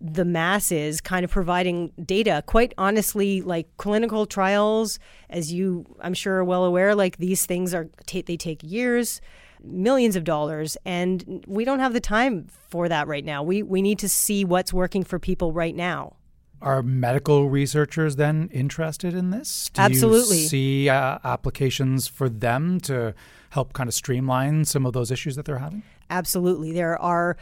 the 0.00 0.24
masses, 0.24 1.00
kind 1.00 1.24
of 1.24 1.30
providing 1.30 1.92
data. 2.04 2.42
Quite 2.46 2.72
honestly, 2.78 3.42
like 3.42 3.68
clinical 3.76 4.26
trials, 4.26 4.98
as 5.28 5.52
you 5.52 5.84
I'm 6.00 6.14
sure 6.14 6.36
are 6.36 6.44
well 6.44 6.64
aware, 6.64 6.94
like 6.94 7.18
these 7.18 7.46
things 7.46 7.74
are 7.74 7.88
they 8.06 8.36
take 8.36 8.62
years, 8.62 9.20
millions 9.62 10.16
of 10.16 10.24
dollars, 10.24 10.76
and 10.84 11.44
we 11.46 11.64
don't 11.64 11.80
have 11.80 11.92
the 11.92 12.00
time 12.00 12.46
for 12.68 12.88
that 12.88 13.06
right 13.08 13.24
now. 13.24 13.42
We 13.42 13.62
we 13.62 13.82
need 13.82 13.98
to 14.00 14.08
see 14.08 14.44
what's 14.44 14.72
working 14.72 15.04
for 15.04 15.18
people 15.18 15.52
right 15.52 15.74
now. 15.74 16.16
Are 16.62 16.82
medical 16.82 17.48
researchers 17.48 18.16
then 18.16 18.50
interested 18.52 19.14
in 19.14 19.30
this? 19.30 19.70
Do 19.72 19.80
Absolutely. 19.80 20.40
You 20.40 20.48
see 20.48 20.88
uh, 20.90 21.18
applications 21.24 22.06
for 22.06 22.28
them 22.28 22.80
to 22.80 23.14
help 23.50 23.72
kind 23.72 23.88
of 23.88 23.94
streamline 23.94 24.64
some 24.64 24.84
of 24.84 24.92
those 24.92 25.10
issues 25.10 25.36
that 25.36 25.46
they're 25.46 25.58
having? 25.58 25.82
Absolutely. 26.10 26.72
There 26.72 27.00
are 27.00 27.36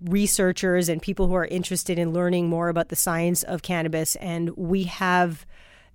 researchers 0.00 0.88
and 0.88 1.00
people 1.00 1.28
who 1.28 1.34
are 1.34 1.46
interested 1.46 1.98
in 1.98 2.12
learning 2.12 2.48
more 2.48 2.68
about 2.68 2.88
the 2.88 2.96
science 2.96 3.42
of 3.42 3.62
cannabis, 3.62 4.16
and 4.16 4.50
we 4.50 4.84
have 4.84 5.46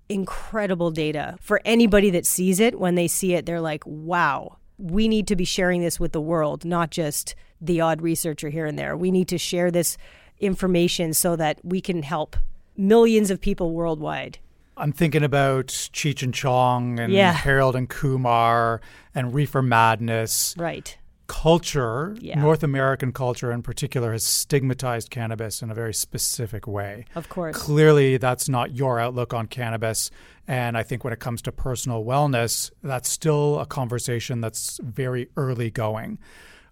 incredible 0.08 0.90
data. 0.90 1.36
For 1.40 1.60
anybody 1.64 2.10
that 2.10 2.26
sees 2.26 2.60
it, 2.60 2.78
when 2.78 2.94
they 2.96 3.06
see 3.08 3.34
it, 3.34 3.46
they're 3.46 3.60
like, 3.60 3.84
wow, 3.86 4.56
we 4.78 5.08
need 5.08 5.26
to 5.28 5.36
be 5.36 5.44
sharing 5.44 5.80
this 5.82 6.00
with 6.00 6.12
the 6.12 6.20
world, 6.20 6.64
not 6.64 6.90
just 6.90 7.34
the 7.60 7.80
odd 7.80 8.02
researcher 8.02 8.48
here 8.48 8.66
and 8.66 8.78
there. 8.78 8.96
We 8.96 9.10
need 9.10 9.28
to 9.28 9.38
share 9.38 9.70
this 9.70 9.96
information 10.38 11.12
so 11.14 11.36
that 11.36 11.60
we 11.62 11.80
can 11.80 12.02
help 12.02 12.36
millions 12.76 13.30
of 13.30 13.40
people 13.40 13.72
worldwide. 13.72 14.38
I'm 14.76 14.92
thinking 14.92 15.22
about 15.22 15.66
Cheech 15.66 16.22
and 16.22 16.32
Chong 16.32 16.98
and 16.98 17.12
Yeah. 17.12 17.32
Harold 17.32 17.76
and 17.76 17.88
Kumar 17.88 18.80
and 19.14 19.34
Reefer 19.34 19.60
Madness. 19.60 20.54
Right. 20.56 20.96
Culture, 21.30 22.16
Yeah. 22.20 22.40
North 22.40 22.64
American 22.64 23.12
culture 23.12 23.52
in 23.52 23.62
particular, 23.62 24.10
has 24.10 24.24
stigmatized 24.24 25.10
cannabis 25.10 25.62
in 25.62 25.70
a 25.70 25.74
very 25.74 25.94
specific 25.94 26.66
way. 26.66 27.04
Of 27.14 27.28
course. 27.28 27.56
Clearly, 27.56 28.16
that's 28.16 28.48
not 28.48 28.74
your 28.74 28.98
outlook 28.98 29.32
on 29.32 29.46
cannabis. 29.46 30.10
And 30.48 30.76
I 30.76 30.82
think 30.82 31.04
when 31.04 31.12
it 31.12 31.20
comes 31.20 31.40
to 31.42 31.52
personal 31.52 32.04
wellness, 32.04 32.72
that's 32.82 33.08
still 33.08 33.60
a 33.60 33.64
conversation 33.64 34.40
that's 34.40 34.80
very 34.82 35.28
early 35.36 35.70
going. 35.70 36.18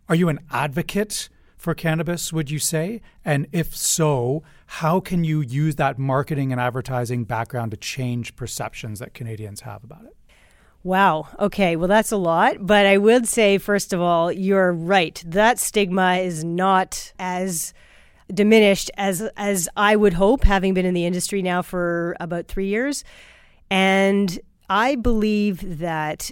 Are 0.09 0.16
you 0.16 0.29
an 0.29 0.40
advocate 0.51 1.29
for 1.57 1.73
cannabis, 1.73 2.33
would 2.33 2.51
you 2.51 2.59
say? 2.59 3.01
And 3.25 3.47
if 3.53 3.77
so, 3.77 4.42
how 4.66 4.99
can 4.99 5.23
you 5.23 5.40
use 5.40 5.77
that 5.77 6.01
marketing 6.01 6.51
and 6.51 6.61
advertising 6.61 7.23
background 7.25 7.71
to 7.71 7.77
change 7.77 8.35
perceptions 8.35 8.99
that 8.99 9.14
Canadians 9.14 9.61
have 9.61 9.85
about 9.85 10.05
it? 10.05 10.16
Wow. 10.85 11.29
Okay. 11.38 11.77
Well, 11.77 11.88
that's 11.88 12.12
a 12.12 12.17
lot. 12.17 12.57
But 12.61 12.87
I 12.87 12.99
would 12.99 13.27
say, 13.27 13.59
first 13.59 13.93
of 13.93 14.01
all, 14.01 14.31
you're 14.33 14.73
right. 14.73 15.23
That 15.27 15.59
stigma 15.59 16.17
is 16.17 16.45
not 16.45 17.12
as 17.19 17.75
diminished 18.33 18.91
as 18.97 19.23
as 19.37 19.69
I 19.77 19.97
would 19.97 20.12
hope, 20.12 20.45
having 20.45 20.75
been 20.75 20.87
in 20.87 20.95
the 20.95 21.07
industry 21.07 21.43
now 21.43 21.62
for 21.62 22.17
about 22.21 22.47
three 22.47 22.69
years. 22.69 23.05
And 23.71 24.38
I 24.71 24.97
believe 24.97 25.79
that 25.79 26.31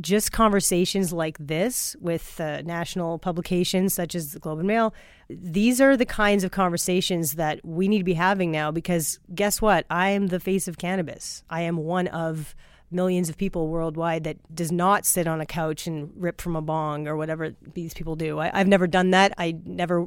just 0.00 0.32
conversations 0.32 1.12
like 1.12 1.38
this 1.38 1.94
with 2.00 2.40
uh, 2.40 2.62
national 2.62 3.18
publications 3.18 3.94
such 3.94 4.14
as 4.14 4.32
the 4.32 4.40
Globe 4.40 4.58
and 4.58 4.66
Mail, 4.66 4.92
these 5.30 5.80
are 5.80 5.96
the 5.96 6.06
kinds 6.06 6.42
of 6.42 6.50
conversations 6.50 7.34
that 7.34 7.64
we 7.64 7.86
need 7.86 7.98
to 7.98 8.04
be 8.04 8.14
having 8.14 8.50
now 8.50 8.70
because 8.70 9.20
guess 9.34 9.62
what? 9.62 9.86
I 9.90 10.10
am 10.10 10.28
the 10.28 10.40
face 10.40 10.66
of 10.66 10.78
cannabis. 10.78 11.44
I 11.48 11.62
am 11.62 11.76
one 11.76 12.08
of 12.08 12.56
millions 12.94 13.28
of 13.28 13.36
people 13.36 13.68
worldwide 13.68 14.24
that 14.24 14.36
does 14.54 14.72
not 14.72 15.04
sit 15.04 15.26
on 15.26 15.40
a 15.40 15.46
couch 15.46 15.86
and 15.86 16.12
rip 16.16 16.40
from 16.40 16.56
a 16.56 16.62
bong 16.62 17.06
or 17.08 17.16
whatever 17.16 17.54
these 17.74 17.92
people 17.92 18.16
do. 18.16 18.38
I, 18.38 18.50
I've 18.58 18.68
never 18.68 18.86
done 18.86 19.10
that. 19.10 19.34
I 19.36 19.56
never 19.64 20.06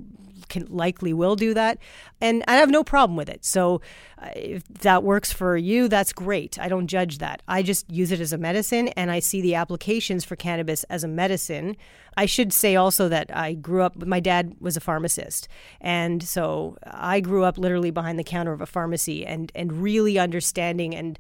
can 0.50 0.65
likely 0.67 1.13
will 1.13 1.36
do 1.36 1.54
that, 1.54 1.78
and 2.21 2.43
I 2.47 2.56
have 2.56 2.69
no 2.69 2.84
problem 2.84 3.17
with 3.17 3.30
it. 3.30 3.43
So, 3.43 3.82
uh, 4.21 4.30
if 4.36 4.63
that 4.80 5.04
works 5.04 5.32
for 5.32 5.58
you, 5.58 5.88
that's 5.88 6.13
great. 6.13 6.58
I 6.60 6.69
don't 6.69 6.88
judge 6.88 7.17
that. 7.19 7.41
I 7.47 7.62
just 7.63 7.89
use 7.91 8.12
it 8.12 8.19
as 8.19 8.34
a 8.34 8.38
medicine, 8.38 8.88
and 8.89 9.12
I 9.12 9.19
see 9.19 9.41
the 9.41 9.56
applications 9.56 10.23
for 10.23 10.36
cannabis 10.36 10.84
as 10.86 11.04
a 11.04 11.08
medicine. 11.08 11.76
I 12.15 12.26
should 12.26 12.54
say 12.54 12.76
also 12.76 13.10
that 13.10 13.36
I 13.36 13.54
grew 13.54 13.84
up. 13.84 13.97
My 14.06 14.19
dad 14.19 14.56
was 14.60 14.78
a 14.78 14.82
pharmacist, 14.82 15.47
and 15.82 16.23
so 16.23 16.78
I 16.86 17.19
grew 17.19 17.43
up 17.43 17.58
literally 17.58 17.91
behind 17.91 18.17
the 18.17 18.23
counter 18.23 18.54
of 18.54 18.62
a 18.62 18.65
pharmacy, 18.65 19.26
and 19.26 19.52
and 19.54 19.84
really 19.84 20.17
understanding 20.17 20.95
and 20.95 21.19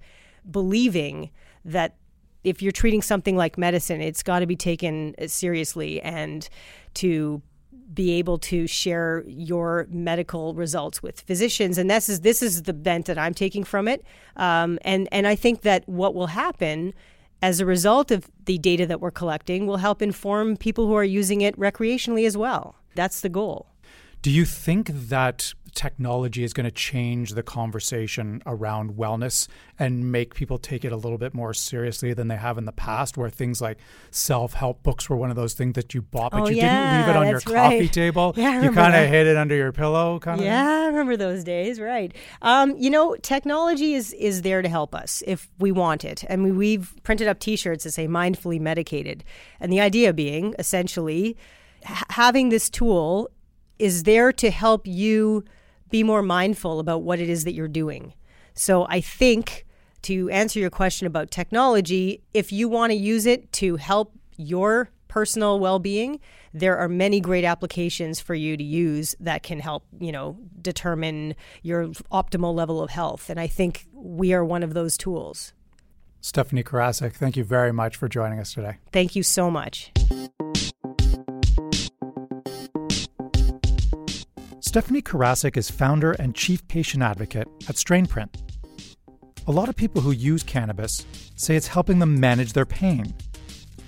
believing 0.49 1.29
that 1.67 1.95
if 2.43 2.61
you're 2.61 2.71
treating 2.71 3.01
something 3.01 3.35
like 3.35 3.57
medicine, 3.57 4.01
it's 4.01 4.23
got 4.23 4.39
to 4.39 4.47
be 4.47 4.55
taken 4.55 5.13
seriously 5.27 6.01
and 6.01 6.47
to 6.95 7.41
be 7.93 8.11
able 8.13 8.37
to 8.37 8.67
share 8.67 9.23
your 9.27 9.87
medical 9.89 10.53
results 10.53 11.01
with 11.01 11.21
physicians. 11.21 11.77
And 11.77 11.89
this 11.89 12.09
is 12.09 12.21
this 12.21 12.41
is 12.41 12.63
the 12.63 12.73
bent 12.73 13.05
that 13.05 13.17
I'm 13.17 13.33
taking 13.33 13.63
from 13.63 13.87
it. 13.87 14.03
Um, 14.35 14.79
and 14.83 15.07
and 15.11 15.27
I 15.27 15.35
think 15.35 15.61
that 15.61 15.87
what 15.87 16.13
will 16.13 16.27
happen 16.27 16.93
as 17.41 17.59
a 17.59 17.65
result 17.65 18.11
of 18.11 18.29
the 18.45 18.57
data 18.57 18.85
that 18.87 18.99
we're 18.99 19.11
collecting 19.11 19.67
will 19.67 19.77
help 19.77 20.01
inform 20.01 20.57
people 20.57 20.87
who 20.87 20.95
are 20.95 21.03
using 21.03 21.41
it 21.41 21.57
recreationally 21.57 22.25
as 22.25 22.35
well. 22.35 22.75
That's 22.95 23.21
the 23.21 23.29
goal. 23.29 23.67
Do 24.21 24.31
you 24.31 24.45
think 24.45 24.89
that 24.93 25.53
technology 25.77 26.43
is 26.43 26.53
going 26.53 26.65
to 26.65 26.71
change 26.71 27.33
the 27.33 27.43
conversation 27.43 28.41
around 28.47 28.93
wellness 28.95 29.47
and 29.77 30.11
make 30.11 30.33
people 30.33 30.57
take 30.57 30.83
it 30.83 30.91
a 30.91 30.95
little 30.95 31.19
bit 31.19 31.35
more 31.35 31.53
seriously 31.53 32.15
than 32.15 32.27
they 32.27 32.35
have 32.35 32.57
in 32.57 32.65
the 32.65 32.71
past, 32.71 33.15
where 33.15 33.29
things 33.29 33.61
like 33.61 33.77
self 34.09 34.53
help 34.53 34.81
books 34.81 35.07
were 35.07 35.15
one 35.15 35.29
of 35.29 35.35
those 35.35 35.53
things 35.53 35.73
that 35.75 35.93
you 35.93 36.01
bought, 36.01 36.31
but 36.31 36.41
Oh, 36.41 36.47
you 36.49 36.55
yeah, 36.55 36.97
didn't 36.97 37.07
leave 37.07 37.15
it 37.15 37.19
on 37.19 37.27
your 37.29 37.39
coffee 37.41 37.79
right. 37.81 37.93
table? 37.93 38.33
Yeah, 38.47 38.63
you 38.63 38.71
kind 38.71 38.95
of 38.95 39.07
hid 39.07 39.27
it 39.27 39.37
under 39.37 39.55
your 39.55 39.71
pillow, 39.71 40.19
kind 40.19 40.39
of. 40.39 40.45
Yeah, 40.45 40.67
I 40.67 40.85
remember 40.87 41.15
those 41.15 41.43
days, 41.43 41.79
right? 41.79 42.13
Um, 42.41 42.75
you 42.77 42.89
know, 42.89 43.15
technology 43.21 43.93
is 43.93 44.13
is 44.13 44.41
there 44.41 44.61
to 44.63 44.69
help 44.69 44.95
us 44.95 45.21
if 45.27 45.47
we 45.59 45.71
want 45.71 46.03
it. 46.03 46.23
I 46.29 46.37
mean, 46.37 46.57
we've 46.57 46.91
printed 47.03 47.27
up 47.27 47.39
T-shirts 47.39 47.83
that 47.83 47.91
say 47.91 48.07
"mindfully 48.07 48.59
medicated," 48.59 49.23
and 49.59 49.71
the 49.71 49.79
idea 49.79 50.11
being 50.11 50.55
essentially 50.57 51.37
having 51.83 52.49
this 52.49 52.69
tool 52.69 53.29
is 53.79 54.03
there 54.03 54.31
to 54.33 54.49
help 54.49 54.87
you 54.87 55.43
be 55.89 56.03
more 56.03 56.21
mindful 56.21 56.79
about 56.79 57.03
what 57.03 57.19
it 57.19 57.29
is 57.29 57.43
that 57.45 57.53
you're 57.53 57.67
doing. 57.67 58.13
So 58.53 58.85
I 58.89 59.01
think 59.01 59.65
to 60.03 60.29
answer 60.29 60.59
your 60.59 60.69
question 60.69 61.07
about 61.07 61.31
technology, 61.31 62.21
if 62.33 62.51
you 62.51 62.67
want 62.67 62.91
to 62.91 62.95
use 62.95 63.25
it 63.25 63.51
to 63.53 63.77
help 63.77 64.13
your 64.35 64.89
personal 65.07 65.59
well-being, 65.59 66.19
there 66.53 66.77
are 66.77 66.89
many 66.89 67.19
great 67.19 67.43
applications 67.43 68.19
for 68.19 68.35
you 68.35 68.57
to 68.57 68.63
use 68.63 69.15
that 69.19 69.43
can 69.43 69.59
help, 69.59 69.85
you 69.99 70.11
know, 70.11 70.37
determine 70.61 71.35
your 71.61 71.87
optimal 72.11 72.53
level 72.53 72.81
of 72.81 72.89
health. 72.89 73.29
And 73.29 73.39
I 73.39 73.47
think 73.47 73.87
we 73.93 74.33
are 74.33 74.43
one 74.43 74.63
of 74.63 74.73
those 74.73 74.97
tools. 74.97 75.53
Stephanie 76.19 76.63
Karasick, 76.63 77.13
thank 77.13 77.37
you 77.37 77.43
very 77.43 77.71
much 77.71 77.95
for 77.95 78.09
joining 78.09 78.39
us 78.39 78.53
today. 78.53 78.77
Thank 78.91 79.15
you 79.15 79.23
so 79.23 79.49
much. 79.49 79.91
Stephanie 84.77 85.01
Karasick 85.01 85.57
is 85.57 85.71
founder 85.71 86.11
and 86.11 86.35
chief 86.35 86.67
patient 86.67 87.01
advocate 87.01 87.47
at 87.67 87.73
Strainprint. 87.77 88.29
A 89.47 89.51
lot 89.51 89.69
of 89.69 89.75
people 89.75 90.03
who 90.03 90.11
use 90.11 90.43
cannabis 90.43 91.03
say 91.35 91.55
it's 91.55 91.65
helping 91.65 91.97
them 91.97 92.19
manage 92.19 92.53
their 92.53 92.63
pain. 92.63 93.11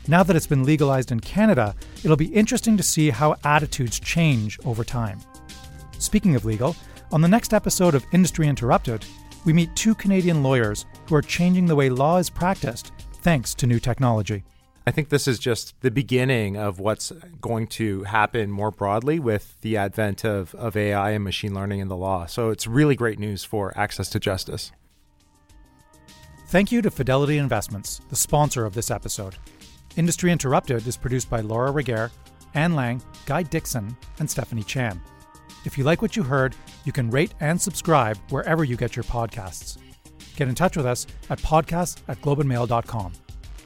Now 0.08 0.24
that 0.24 0.36
it's 0.36 0.48
been 0.48 0.64
legalized 0.64 1.12
in 1.12 1.20
Canada, 1.20 1.76
it'll 2.04 2.18
be 2.18 2.34
interesting 2.34 2.76
to 2.76 2.82
see 2.82 3.12
how 3.12 3.36
attitudes 3.44 4.00
change 4.00 4.58
over 4.66 4.84
time. 4.84 5.20
Speaking 6.00 6.34
of 6.34 6.44
legal, 6.44 6.76
on 7.12 7.22
the 7.22 7.28
next 7.28 7.54
episode 7.54 7.94
of 7.94 8.08
Industry 8.12 8.48
Interrupted, 8.48 9.06
we 9.46 9.54
meet 9.54 9.76
two 9.76 9.94
Canadian 9.94 10.42
lawyers 10.42 10.88
who 11.08 11.14
are 11.14 11.22
changing 11.22 11.68
the 11.68 11.76
way 11.76 11.92
law 11.92 12.18
is 12.18 12.32
practiced 12.32 12.94
thanks 13.22 13.54
to 13.54 13.68
new 13.68 13.80
technology. 13.80 14.44
I 14.90 14.92
think 14.92 15.10
this 15.10 15.28
is 15.28 15.38
just 15.38 15.80
the 15.82 15.92
beginning 15.92 16.58
of 16.58 16.80
what's 16.80 17.12
going 17.42 17.68
to 17.68 18.06
happen 18.06 18.50
more 18.50 18.72
broadly 18.72 19.20
with 19.20 19.56
the 19.62 19.78
advent 19.78 20.26
of, 20.26 20.56
of 20.56 20.76
AI 20.76 21.12
and 21.12 21.24
machine 21.24 21.54
learning 21.54 21.80
in 21.80 21.90
the 21.90 21.96
law. 21.96 22.26
So 22.26 22.50
it's 22.50 22.66
really 22.66 22.96
great 22.96 23.20
news 23.20 23.44
for 23.44 23.72
access 23.78 24.10
to 24.10 24.20
justice. 24.20 24.72
Thank 26.48 26.72
you 26.72 26.82
to 26.82 26.90
Fidelity 26.90 27.38
Investments, 27.38 28.02
the 28.10 28.16
sponsor 28.16 28.66
of 28.66 28.74
this 28.74 28.90
episode. 28.90 29.36
Industry 29.96 30.32
Interrupted 30.32 30.88
is 30.88 30.98
produced 30.98 31.30
by 31.30 31.42
Laura 31.42 31.72
Reguer, 31.72 32.10
Anne 32.56 32.74
Lang, 32.74 33.00
Guy 33.28 33.44
Dixon, 33.44 33.96
and 34.18 34.28
Stephanie 34.28 34.64
Chan. 34.64 35.00
If 35.66 35.78
you 35.78 35.84
like 35.84 36.02
what 36.02 36.16
you 36.16 36.24
heard, 36.24 36.56
you 36.84 36.92
can 36.92 37.12
rate 37.12 37.36
and 37.42 37.62
subscribe 37.62 38.18
wherever 38.32 38.64
you 38.64 38.76
get 38.76 38.96
your 38.96 39.04
podcasts. 39.04 39.78
Get 40.36 40.48
in 40.48 40.56
touch 40.56 40.76
with 40.76 40.88
us 40.88 41.06
at 41.30 41.38
podcast 41.38 42.02
at 42.08 42.20
globeandmail.com. 42.24 43.14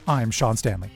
I'm 0.06 0.30
Sean 0.30 0.58
Stanley. 0.58 0.90